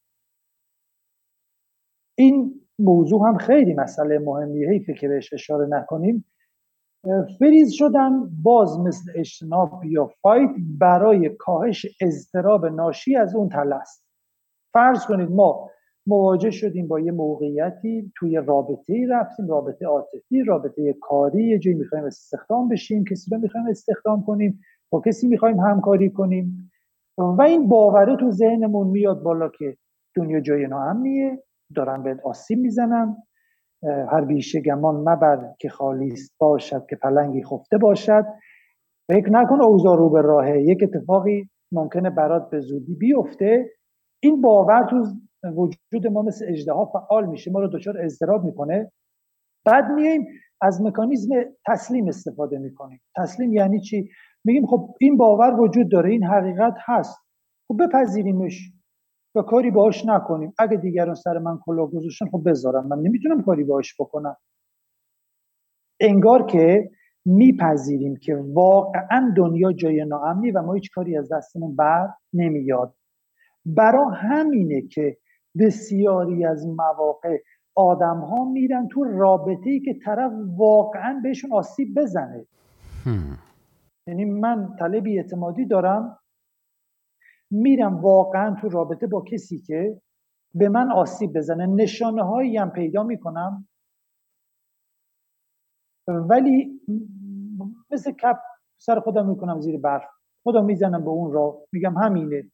[2.15, 6.25] این موضوع هم خیلی مسئله مهمیه حیفه که بهش اشاره نکنیم.
[7.39, 10.49] فریز شدن باز مثل اجتناب یا فایت
[10.79, 14.06] برای کاهش اضطراب ناشی از اون تله است.
[14.77, 15.69] فرض کنید ما
[16.07, 21.77] مواجه شدیم با یه موقعیتی توی رابطه ای رفتیم رابطه عاطفی رابطه کاری یه جایی
[21.77, 24.59] می‌خوایم استخدام بشیم کسی رو می‌خوایم استخدام کنیم
[24.89, 26.71] با کسی می‌خوایم همکاری کنیم.
[27.17, 29.77] و این باوره تو ذهنمون میاد بالا که
[30.15, 31.43] دنیا جای ناامنیه
[31.75, 33.17] دارن به آسیب می‌زنن.
[33.83, 38.25] هر بیشه گمان مبر که خالیست باشد که پلنگی خفته باشد.
[39.07, 40.61] فکر نکن اوضاع رو به راهه.
[40.61, 43.76] یک اتفاقی ممکنه برات به زودی بیفته.
[44.23, 45.05] این باور تو
[45.55, 48.91] وجود ما مثل اجده فعال میشه ما رو دچار اضطراب می‌کنه.
[49.65, 50.27] بعد میایم
[50.61, 51.29] از مکانیزم
[51.67, 53.01] تسلیم استفاده می‌کنیم.
[53.17, 54.09] تسلیم یعنی چی؟
[54.45, 57.17] میگیم خب این باور وجود داره این حقیقت هست.
[57.67, 58.71] خب بپذیریمش
[59.35, 60.53] و کاری باهاش نکنیم.
[60.59, 62.87] اگه دیگران سر من کلاه گذاشتن خب بذارم.
[62.87, 64.35] من نمی‌تونم کاری باهاش بکنم.
[65.99, 66.91] انگار که
[67.25, 72.96] میپذیریم که واقعا دنیا جای ناامنی و ما هیچ کاری از دستمون بر نمیاد.
[73.75, 75.17] برا همینه که
[75.59, 77.37] بسیاری از مواقع
[77.75, 82.45] آدم ها میرن تو رابطه ای که طرف واقعا بهشون آسیب بزنه.
[84.07, 86.19] یعنی من طلب اعتمادی دارم
[87.51, 90.01] میرم واقعا تو رابطه با کسی که
[90.55, 91.65] به من آسیب بزنه.
[91.65, 93.67] نشانه هایی هم پیدا می‌کنم.
[96.07, 96.81] ولی
[97.91, 98.37] مثل کپ
[98.77, 100.03] سر خودم می‌کنم زیر برف.
[100.43, 102.51] خودم می‌زنم به اون را میگم همینه.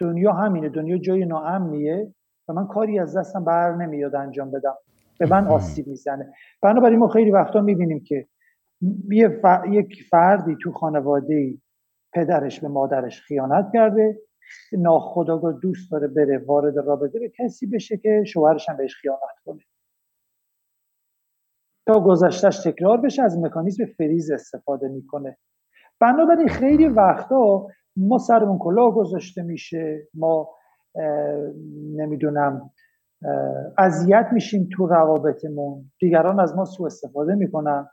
[0.00, 2.14] دنیا همینه دنیا جای ناامنیه
[2.48, 4.74] و من کاری از دستم بر نمیاد انجام بدم.
[5.18, 6.32] به من آسیب می‌زنه.
[6.62, 8.28] بنابراین ما خیلی وقتا می‌بینیم که
[9.10, 9.40] یه
[9.70, 11.58] یک فردی تو خانواده
[12.12, 14.18] پدرش به مادرش خیانت کرده
[14.72, 19.60] ناخداگاه دوست داره بره وارد رابطه به کسی بشه که شوهرش هم بهش خیانت کنه.
[21.86, 25.36] تا گذشتش تکرار بشه از مکانیزم فریز استفاده می‌کنه.
[26.00, 27.66] بنابراین خیلی وقتا
[27.98, 30.08] ما سرمون کلاه گذاشته میشه.
[30.14, 30.48] ما
[31.96, 32.70] نمی‌دونم
[33.78, 35.90] اذیت میشیم تو روابطمون.
[36.00, 37.88] دیگران از ما سوء استفاده می‌کنن.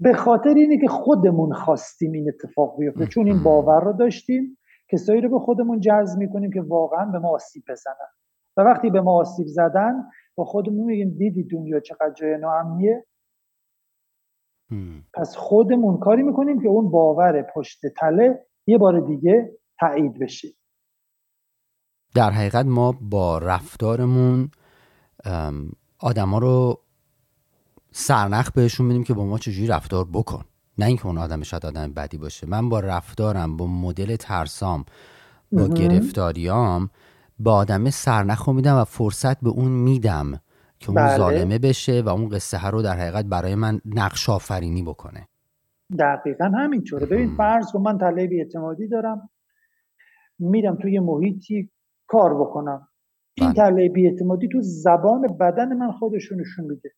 [0.00, 3.06] به خاطر اینه که خودمون خواستیم این اتفاق بیفته.
[3.06, 4.58] چون این باور رو داشتیم
[4.92, 8.10] کسایی رو به خودمون جذب می‌کنیم که واقعا به ما آسیب بزنن.
[8.56, 13.06] و وقتی به ما آسیب زدن با خودمون میگیم دیدی دنیا چقدر جای ناامنیه
[15.14, 20.48] پس خودمون کاری می‌کنیم که اون باور پشت تله یه بار دیگه تایید بشه.
[22.14, 24.50] در حقیقت ما با رفتارمون
[25.98, 26.80] آدما رو
[27.92, 30.44] سرنخ بهشون میدیم که با ما چجوری رفتار بکن.
[30.78, 32.46] نه اینکه اون آدم شاید آدم بدی باشه.
[32.46, 34.84] من با رفتارم با مدل ترسام
[35.52, 36.90] با گرفتاریام
[37.38, 40.40] با آدم سرنخ رو میدم و فرصت به اون میدم
[40.78, 41.16] که اون بله.
[41.16, 45.28] ظالمه بشه و اون قصه ها رو در حقیقت برای من نقش آفرینی بکنه.
[45.98, 49.30] دقیقا همینطوره ببین فرض کن من طلب اعتمادی دارم.
[50.38, 51.70] میرم توی محیطی
[52.06, 52.88] کار بکنم.
[53.36, 56.90] این طلب اعتمادی تو زبان بدن من خودشونشون میده.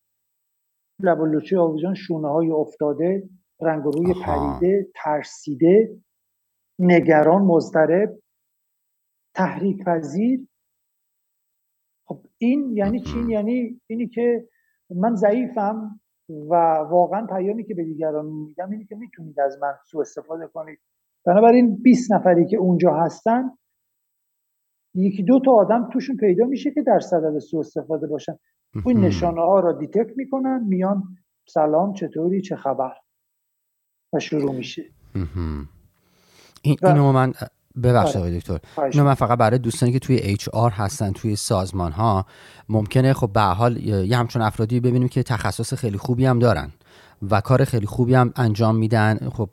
[0.99, 3.29] لب و لوچه آویزان شونه های افتاده
[3.61, 5.97] رنگ روی پریده ترسیده
[6.79, 8.19] نگران مضطرب
[9.35, 10.47] تحریک پذیر
[12.07, 14.49] خب این یعنی چی؟ یعنی اینی که
[14.95, 15.99] من ضعیفم.
[16.29, 16.55] و
[16.89, 20.79] واقعا پیامی که به دیگران میدم اینی که می‌تونید از من سوء استفاده کنید.
[21.25, 23.51] بنابراین 20 نفری که اونجا هستن
[24.95, 28.37] یکی دو تا آدم توشون پیدا میشه که در صدد سوء استفاده باشن.
[28.85, 31.03] اون نشانه ها را detect می‌کنن میان
[31.47, 32.93] سلام چطوری چه خبر؟
[34.13, 34.83] و شروع میشه.
[36.61, 37.33] این اینو من
[37.83, 38.59] ببخشید آقای دکتر.
[38.91, 42.25] اینو من فقط برای دوستانی که توی HR هستن توی سازمان ها
[42.69, 46.71] ممکنه خب به حال یه همچون افرادی ببینیم که تخصص خیلی خوبی هم دارن.
[47.31, 49.29] و کار خیلی خوبی هم انجام میدن.
[49.33, 49.49] خب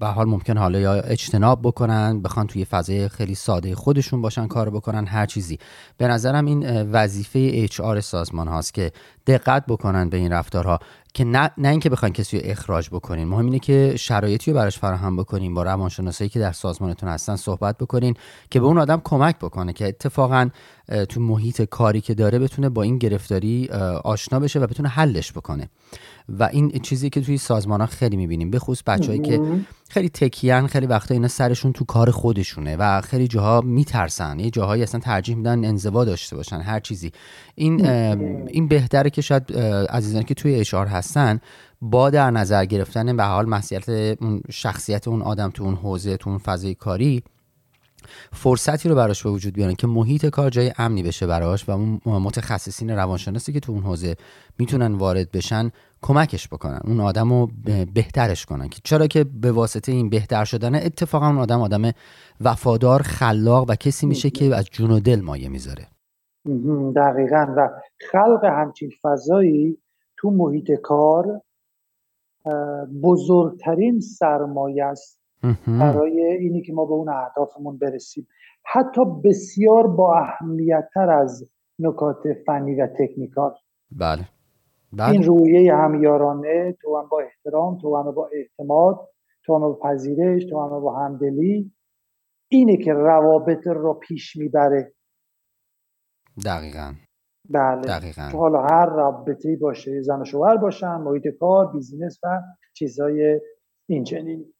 [0.00, 4.70] به حال ممکن حالا یا اجتناب بکنن بخوان توی فضای خیلی ساده خودشون باشن کار
[4.70, 5.58] بکنن هر چیزی.
[5.96, 8.92] به نظرم این وظیفه آر سازمان هاست که
[9.26, 10.78] دقت بکنن به این رفتارها.
[11.14, 13.28] که نه, نه اینکه بخواین کسی رو اخراج بکنین.
[13.28, 15.54] مهم اینه که شرایطی رو براش فراهم بکنین.
[15.54, 18.14] با روانشناسایی که در سازمانتون هستن صحبت بکنین
[18.50, 20.48] که به اون آدم کمک بکنه که اتفاقا
[21.08, 23.68] تو محیط کاری که داره بتونه با این گرفتاری
[24.04, 25.68] آشنا بشه و بتونه حلش بکنه.
[26.28, 28.50] و این چیزی که توی سازمان ها خیلی می‌بینیم.
[28.50, 29.40] به خصوص بچههایی که
[29.88, 34.38] خیلی تکیان خیلی وقتا اینا سرشون تو کار خودشونه و خیلی جاها میترسن.
[34.40, 37.12] یه جاهایی اصلا ترجیح میدن انزوا داشته باشن هر چیزی.
[37.54, 39.52] این این بهتره که شاید
[39.90, 41.40] عزیزان که توی اشار هستن
[41.80, 43.88] با در نظر گرفتن به حال مسئولیت
[44.22, 47.22] اون شخصیت اون آدم تو اون حوزه تو اون فضای کاری
[48.32, 52.00] فرصتی رو براش به وجود بیارن که محیط کار جای امنی بشه براش و اون
[52.04, 54.16] متخصصین روانشناسی که تو اون حوزه
[54.58, 55.70] می‌تونن وارد بشن
[56.02, 56.80] کمکش بکنن.
[56.84, 57.50] اون آدم رو
[57.94, 61.92] بهترش کنن که چرا که به واسطه این بهتر شدن اتفاقا اون آدم آدم
[62.40, 65.86] وفادار خلاق و کسی میشه که از جون و دل مایه می‌ذاره.
[66.96, 67.54] دقیقا.
[67.56, 67.68] و
[68.12, 69.78] خلق همچین فضایی
[70.16, 71.42] تو محیط کار
[73.02, 75.17] بزرگترین سرمایه است
[75.66, 78.28] برای اینی که ما به اون اهدافمون برسیم.
[78.64, 83.54] حتی بسیار با اهمیت تر از نکات فنی و تکنیکال.
[83.90, 84.28] بله.
[84.92, 85.10] بله.
[85.10, 89.08] این رویه همیارانه تو هم با احترام تو هم با اعتماد
[89.44, 91.72] تو هم با پذیرش تو هم با همدلی
[92.48, 94.92] اینه که روابط رو پیش می‌بره.
[96.44, 96.94] دقیقا.
[97.50, 97.80] بله.
[97.80, 98.22] دقیقا.
[98.22, 103.40] حالا هر رابطه‌ای باشه زن و شوهر باشن محیط کار بیزینس و چیزهای
[103.88, 104.54] اینچنینی.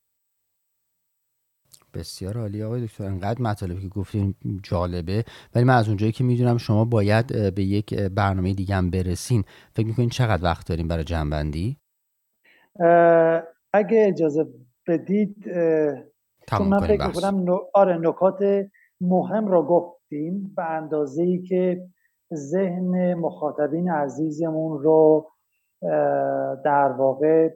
[1.95, 3.05] بسیار عالی آقای دکتر.
[3.05, 5.25] انقدر مطالبی که گفتیم جالبه.
[5.55, 9.45] ولی من از اونجایی که می‌دونم شما باید به یک برنامه دیگه هم برسین.
[9.73, 11.77] فکر می‌کنین چقدر وقت داریم برای جنبندی؟
[13.73, 14.47] اگه اجازه
[14.87, 15.49] بدید
[16.61, 18.39] من فکر می‌کنم آره نکات
[19.01, 20.53] مهم را گفتیم.
[20.57, 21.87] به اندازه ای که
[22.35, 25.31] ذهن مخاطبین عزیزمون رو
[26.65, 27.49] در واقع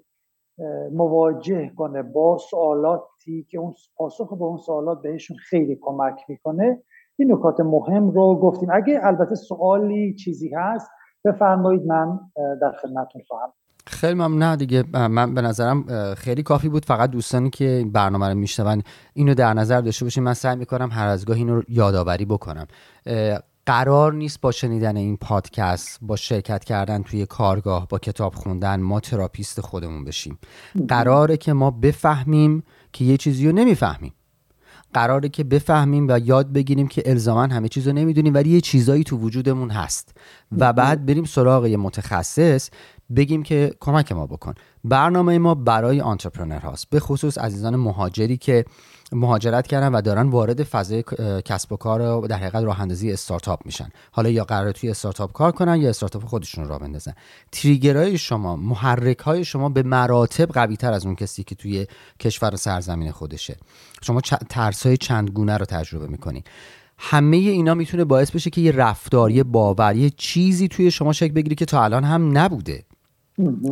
[0.92, 6.82] مواجه کنه با سوالاتی که اون پاسخ به اون سوالات بهشون خیلی کمک می‌کنه.
[7.16, 8.68] این نکات مهم رو گفتیم.
[8.72, 10.90] اگه البته سوالی چیزی هست
[11.24, 13.52] بفرمایید من در خدمتتون خواهم.
[13.86, 14.56] خیلی ممنون.
[14.56, 15.84] دیگه من به نظرم
[16.14, 16.84] خیلی کافی بود.
[16.84, 18.82] فقط دوستانی که برنامه رو میشنون
[19.14, 20.24] اینو در نظر داشته باشین.
[20.24, 22.66] من سعی می‌کنم هر از گاه اینو یادآوری بکنم.
[23.66, 29.00] قرار نیست با شنیدن این پادکست با شرکت کردن توی کارگاه با کتاب خوندن ما
[29.00, 30.38] تراپیست خودمون بشیم.
[30.88, 34.14] قراره که ما بفهمیم که یه چیزی رو نمی‌فهمیم.
[34.94, 39.04] قراره که بفهمیم و یاد بگیریم که الزاما همه چیز رو نمی‌دونیم ولی یه چیزایی
[39.04, 40.16] تو وجودمون هست.
[40.58, 42.70] و بعد بریم سراغ یه متخصص
[43.16, 44.54] بگیم که کمک ما بکن.
[44.84, 48.64] برنامه ما برای آنترپرنر هاست به خصوص عزیزان مهاجری که
[49.12, 51.04] مهاجرت کردن و دارن وارد فضای
[51.44, 53.88] کسب و کار و در حقیقت راه اندازی استارتاپ میشن.
[54.10, 57.12] حالا یا قرار توی استارتاپ کار کنن یا استارتاپ خودشون رو بندازن.
[57.52, 61.86] تریگرهای شما محرک های شما به مراتب قوی تر از اون کسی که توی
[62.20, 63.56] کشور سرزمین خودشه.
[64.02, 66.46] شما ترس های چند گونه رو تجربه می‌کنید
[66.98, 71.32] همه اینا می‌تونه باعث بشه که یه رفتار یه باور یه چیزی توی شما شکل
[71.32, 72.84] بگیری که تا الان هم نبوده.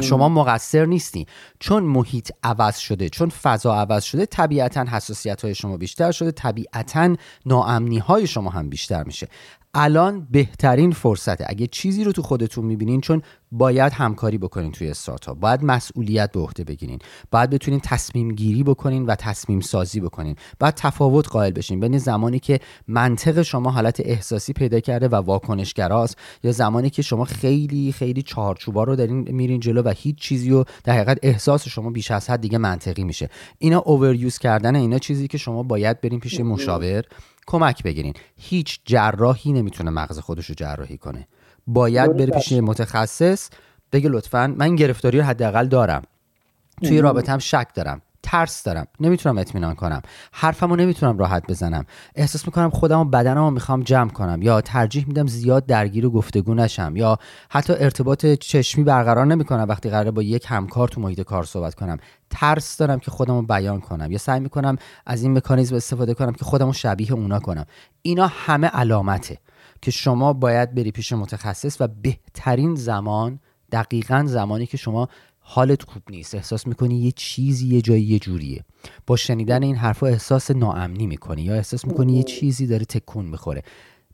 [0.01, 1.27] شما مقصر نیستی.
[1.59, 7.17] چون محیط عوض شده چون فضا عوض شده طبیعتا حساسیت های شما بیشتر شده طبیعتا
[7.47, 9.29] ناامنی های شما هم بیشتر میشه.
[9.75, 11.45] الان بهترین فرصته.
[11.49, 16.41] اگه چیزی رو تو خودتون می‌بینین چون باید همکاری بکنین توی استارتاپ باید مسئولیت به
[16.41, 16.99] عهده بگیرین
[17.31, 20.37] باید بتونین تصمیم گیری بکنین و تصمیم سازی بکنین.
[20.61, 21.81] باید تفاوت قائل بشین.
[21.81, 27.25] بین زمانی که منطق شما حالت احساسی پیدا کرده و واکنشگراست یا زمانی که شما
[27.25, 31.91] خیلی خیلی چهارچوبا رو دارین میرین جلو و هیچ چیزی رو در حقیقت احساس شما
[31.91, 33.29] بیش از حد دیگه منطقی میشه.
[33.59, 37.05] اینا اوور کردن اینا چیزی که شما باید برین پیش مشاور.
[37.51, 38.15] کمک بگیرین.
[38.37, 41.29] هیچ جراحی نمی‌تونه مغز خودش رو جراحی کنه.
[41.67, 43.51] باید بره پیش متخصص.
[43.93, 46.03] بگه لطفا من گرفتاری رو حداقل دارم.
[46.83, 48.03] توی رابطم شک دارم.
[48.23, 48.87] ترس دارم.
[49.01, 50.03] نمی‌تونم اطمینان کنم.
[50.33, 51.85] حرفمو نمی‌تونم راحت بزنم.
[52.15, 54.43] احساس می‌کنم خودم و بدنمو می‌خوام جمع کنم.
[54.43, 56.93] یا ترجیح میدم زیاد درگیر و گفتگو نشم.
[56.97, 57.19] یا
[57.51, 61.97] حتی ارتباط چشمی برقرار نمی‌کنم وقتی قراره با یک همکار تو محیط کار صحبت کنم.
[62.31, 64.13] ترس دارم که خودم رو بیان کنم.
[64.13, 67.65] یا سعی می‌کنم از این مکانیزم استفاده کنم که خودم رو شبیه اونا کنم.
[68.03, 69.39] اینا همه علامته
[69.83, 73.41] که شما باید بری پیش متخصص و بهترین زمان
[73.73, 75.09] دقیقا زمانی که شما
[75.53, 76.35] حالت خوب نیست.
[76.35, 78.65] احساس می‌کنی یه چیزی یه جایی یه جوریه.
[79.07, 83.63] با شنیدن این حرفا احساس ناامنی می‌کنی یا احساس می‌کنی یه چیزی داره تکون می‌خوره.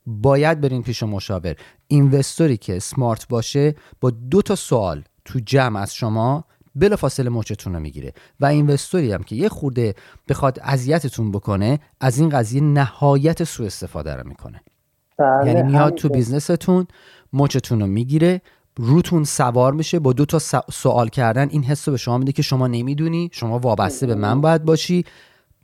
[0.07, 1.57] باید برین پیش مشاور.
[1.89, 7.72] اینوستوری که سمارت باشه با دو تا سوال تو جمع از شما بلا فاصله موچتون
[7.74, 8.12] رو می‌گیره.
[8.41, 9.95] و اینوستوری هم که یه خورده
[10.28, 14.61] بخواد اذیتتون بکنه از این قضیه نهایت سوء استفاده رو می‌کنه.
[15.18, 16.87] بله، یعنی میاد تو business تون
[17.32, 18.43] مچتون رو می‌گیره
[18.77, 20.39] روتون سوار میشه با دو تا
[20.72, 24.41] سوال کردن این حس رو به شما میده که شما نمی‌دونی شما وابسته به من
[24.41, 25.05] باید باشی.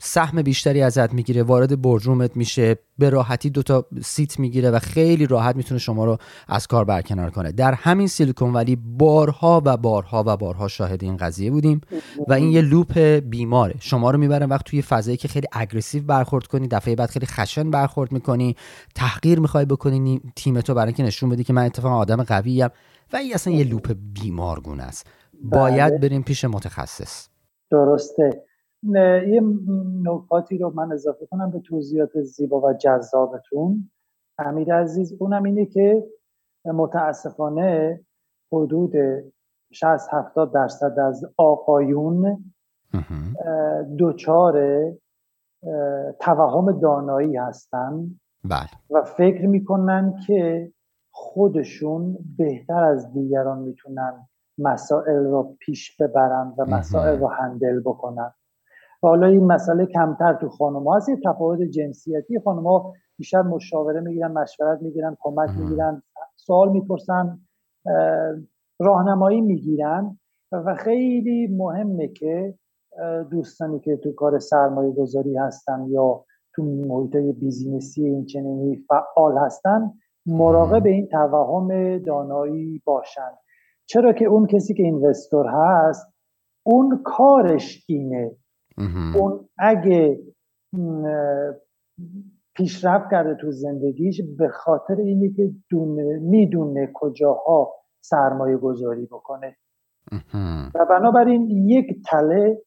[0.05, 4.78] سهم بیشتری ازت می‌گیره وارد board room ت میشه به راحتی دوتا seat می‌گیره و
[4.78, 7.53] خیلی راحت می‌تونه شما رو از کار برکنار کنه.
[7.53, 11.80] در همین Silicon Valley بارها و بارها و بارها شاهد این قضیه بودیم
[12.28, 13.74] و این یه loop بیماره.
[13.80, 17.70] شما رو می‌بره وقت توی فضایی که خیلی aggressive برخورد کنی دفعه بعد خیلی خشن
[17.70, 18.57] برخورد می‌کنی
[18.94, 22.68] تحقیر می‌خوای بکنی تیم تو برای اینکه نشون بدی که من اتفاقا آدم قویم
[23.12, 25.07] و این اصلا یه loop بیمارگونه است.
[25.42, 25.98] باید بله.
[25.98, 27.28] بریم پیش متخصص.
[27.70, 28.44] درسته.
[28.82, 29.42] یه
[30.02, 33.90] نکاتی رو من اضافه کنم به توضیحات زیبا و جذابتون.
[34.38, 36.04] امیر عزیز اونم اینه که
[36.64, 38.00] متاسفانه
[38.52, 38.92] حدود
[39.72, 42.44] 60 70 درصد از آقایون
[43.98, 44.84] دوچار
[46.20, 48.20] توهم دانایی هستن.
[48.44, 48.68] بله.
[48.90, 50.72] و فکر می‌کنن که
[51.10, 54.28] خودشون بهتر از دیگران می‌تونن
[54.58, 58.32] مسائل رو پیش ببرن و مسائل رو هندل بکنن.
[59.03, 61.09] حالا این مسئله کمتر تو خانم هست.
[61.09, 66.03] یه تفاوت جنسیتی خانم ها بیشتر مشاوره می‌گیرن مشورت می‌گیرن کمک می‌گیرن
[66.36, 67.38] سوال می‌پرسن
[68.80, 70.18] راهنمایی می‌گیرن.
[70.53, 72.55] و خیلی مهمه که
[73.30, 76.24] دوستانی که تو کار سرمایه گذاری هستن یا
[76.55, 79.92] تو محیط بیزینسی این چنینی فعال هستن
[80.26, 83.30] مراقب این توهم دانایی باشن.
[83.86, 86.07] چرا که اون کسی که اینوستور هست
[86.66, 88.36] اون کارش اینه
[89.14, 90.22] اون اگه
[92.54, 95.54] پیشرفت کرده تو زندگیش به خاطر اینه که
[96.20, 99.56] می‌دونه کجاها سرمایه گذاری بکنه.
[100.74, 102.62] و بنابراین یک تله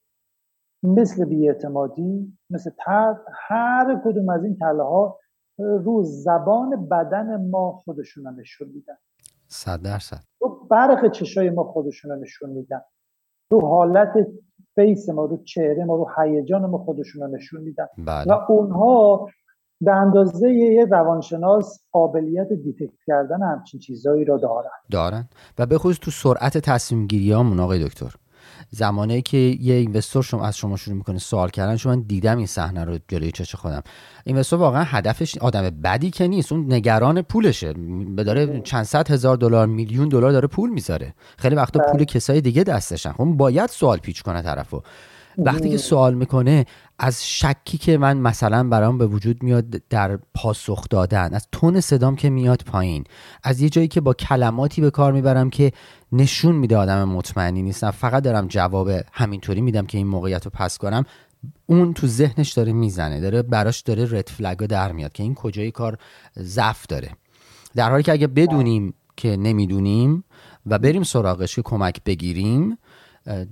[0.83, 5.19] مثل بیاعتمادی مثل ترد هر کدوم از این تله ها
[5.57, 8.97] رو زبان بدن ما خودشون نشون میدن.
[9.47, 10.19] صد درصد.
[10.41, 12.81] رو برق چشای ما خودشون نشون میدن.
[13.51, 14.27] رو حالت
[14.75, 17.87] فیس ما رو چهره ما رو هیجان ما خودشون رو نشون میدن.
[17.97, 18.33] بله.
[18.33, 19.27] و اونها
[19.81, 24.69] به اندازه یه روانشناس قابلیت detect کردن همچین چیزهایی رو دارن.
[24.91, 25.29] دارن.
[25.59, 28.15] و به خصوص تو سرعت تصمیم گیری آقای دکتر.
[28.69, 32.83] زمانی که یه investor شما از شما شروع می‌کنه سوال کردن شما دیدم این صحنه
[32.83, 33.81] رو جلوی چشم خودم.
[34.23, 37.73] investor واقعا هدفش آدم بدی که نیست اون نگران پولشه.
[38.15, 41.13] به داره چند صد هزار دلار میلیون دلار داره پول می‌ذاره.
[41.37, 42.05] خیلی وقتا پول بله.
[42.05, 43.11] کسای دیگه دستشن.
[43.11, 44.81] خب باید سوال پیچ کنه طرفو.
[45.37, 46.65] وقتی که سوال می‌کنه
[46.99, 52.15] از شکی که من مثلا برام به وجود میاد در پاسخ دادن از تون صدام
[52.15, 53.03] که میاد پایین
[53.43, 55.71] از یه جایی که با کلماتی به کار می‌برم که
[56.11, 60.77] نشون میده آدم مطمئنی نیستم فقط دارم جواب همینطوری میدم که این موقعیت رو پس
[60.77, 61.05] کنم
[61.65, 65.71] اون تو ذهنش داره می‌زنه داره براش داره رد فلگ در میاد که این کجای
[65.71, 65.97] کار
[66.39, 67.09] ضعف داره.
[67.75, 70.23] در حالی که اگه بدونیم که نمی‌دونیم
[70.65, 72.77] و بریم سراغش که کمک بگیریم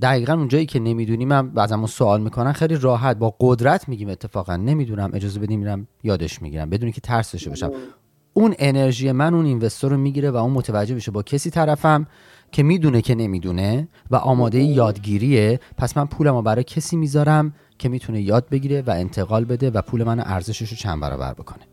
[0.02, 5.12] دقیقا اونجایی که نمی‌دونیم هم بعضمون سوال می‌کنن خیلی راحت با قدرت میگیم اتفاقا نمی‌دونم
[5.14, 7.72] اجازه بدیم میرم یادش می‌گیرم بدونی که ترس داشته باشم
[8.34, 12.08] اون انرژی من اون اینوستور رو می‌گیره و اون متوجه بشه با کسی طرفم
[12.52, 15.60] که می‌دونه که نمی‌دونه و آماده یادگیریه.
[15.78, 20.04] پس من پولمو برای کسی می‌ذارم که می‌تونه یاد بگیره و انتقال بده و پول
[20.04, 21.64] من ارزشش رو چند برابر بکنه.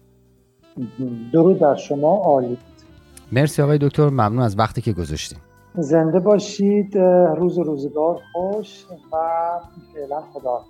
[1.32, 2.58] درود بر شما عالی.
[3.32, 5.38] مرسی آقای دکتر ممنون از وقتی که گذاشتیم
[5.74, 6.98] زنده باشید
[7.36, 9.16] روز روزگار خوش و
[9.94, 10.60] فعلا خدا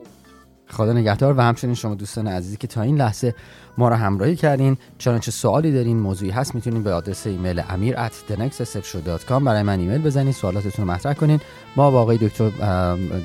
[0.68, 3.34] خدا نگهدار و همچنین شما دوستان عزیزی که تا این لحظه
[3.78, 4.76] ما را همراهی کردین.
[4.98, 10.02] چنانچه سوالی دارین موضوعی هست می‌تونین به آدرس ایمیل امیر at thenextstepshow.com برای من ایمیل
[10.02, 11.40] بزنین سوالاتتون رو مطرح کنین.
[11.76, 12.50] ما با دکتر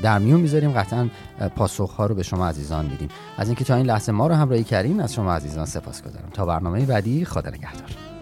[0.04, 1.10] در میون می‌ذاریم قطعا
[1.56, 3.10] پاسخ ها رو به شما عزیزان میدیم.
[3.38, 6.46] از اینکه تا این لحظه ما رو همراهی کردین از شما عزیزان سپاس گذارم تا
[6.46, 8.15] برنامه بعدی خدا نگهدار.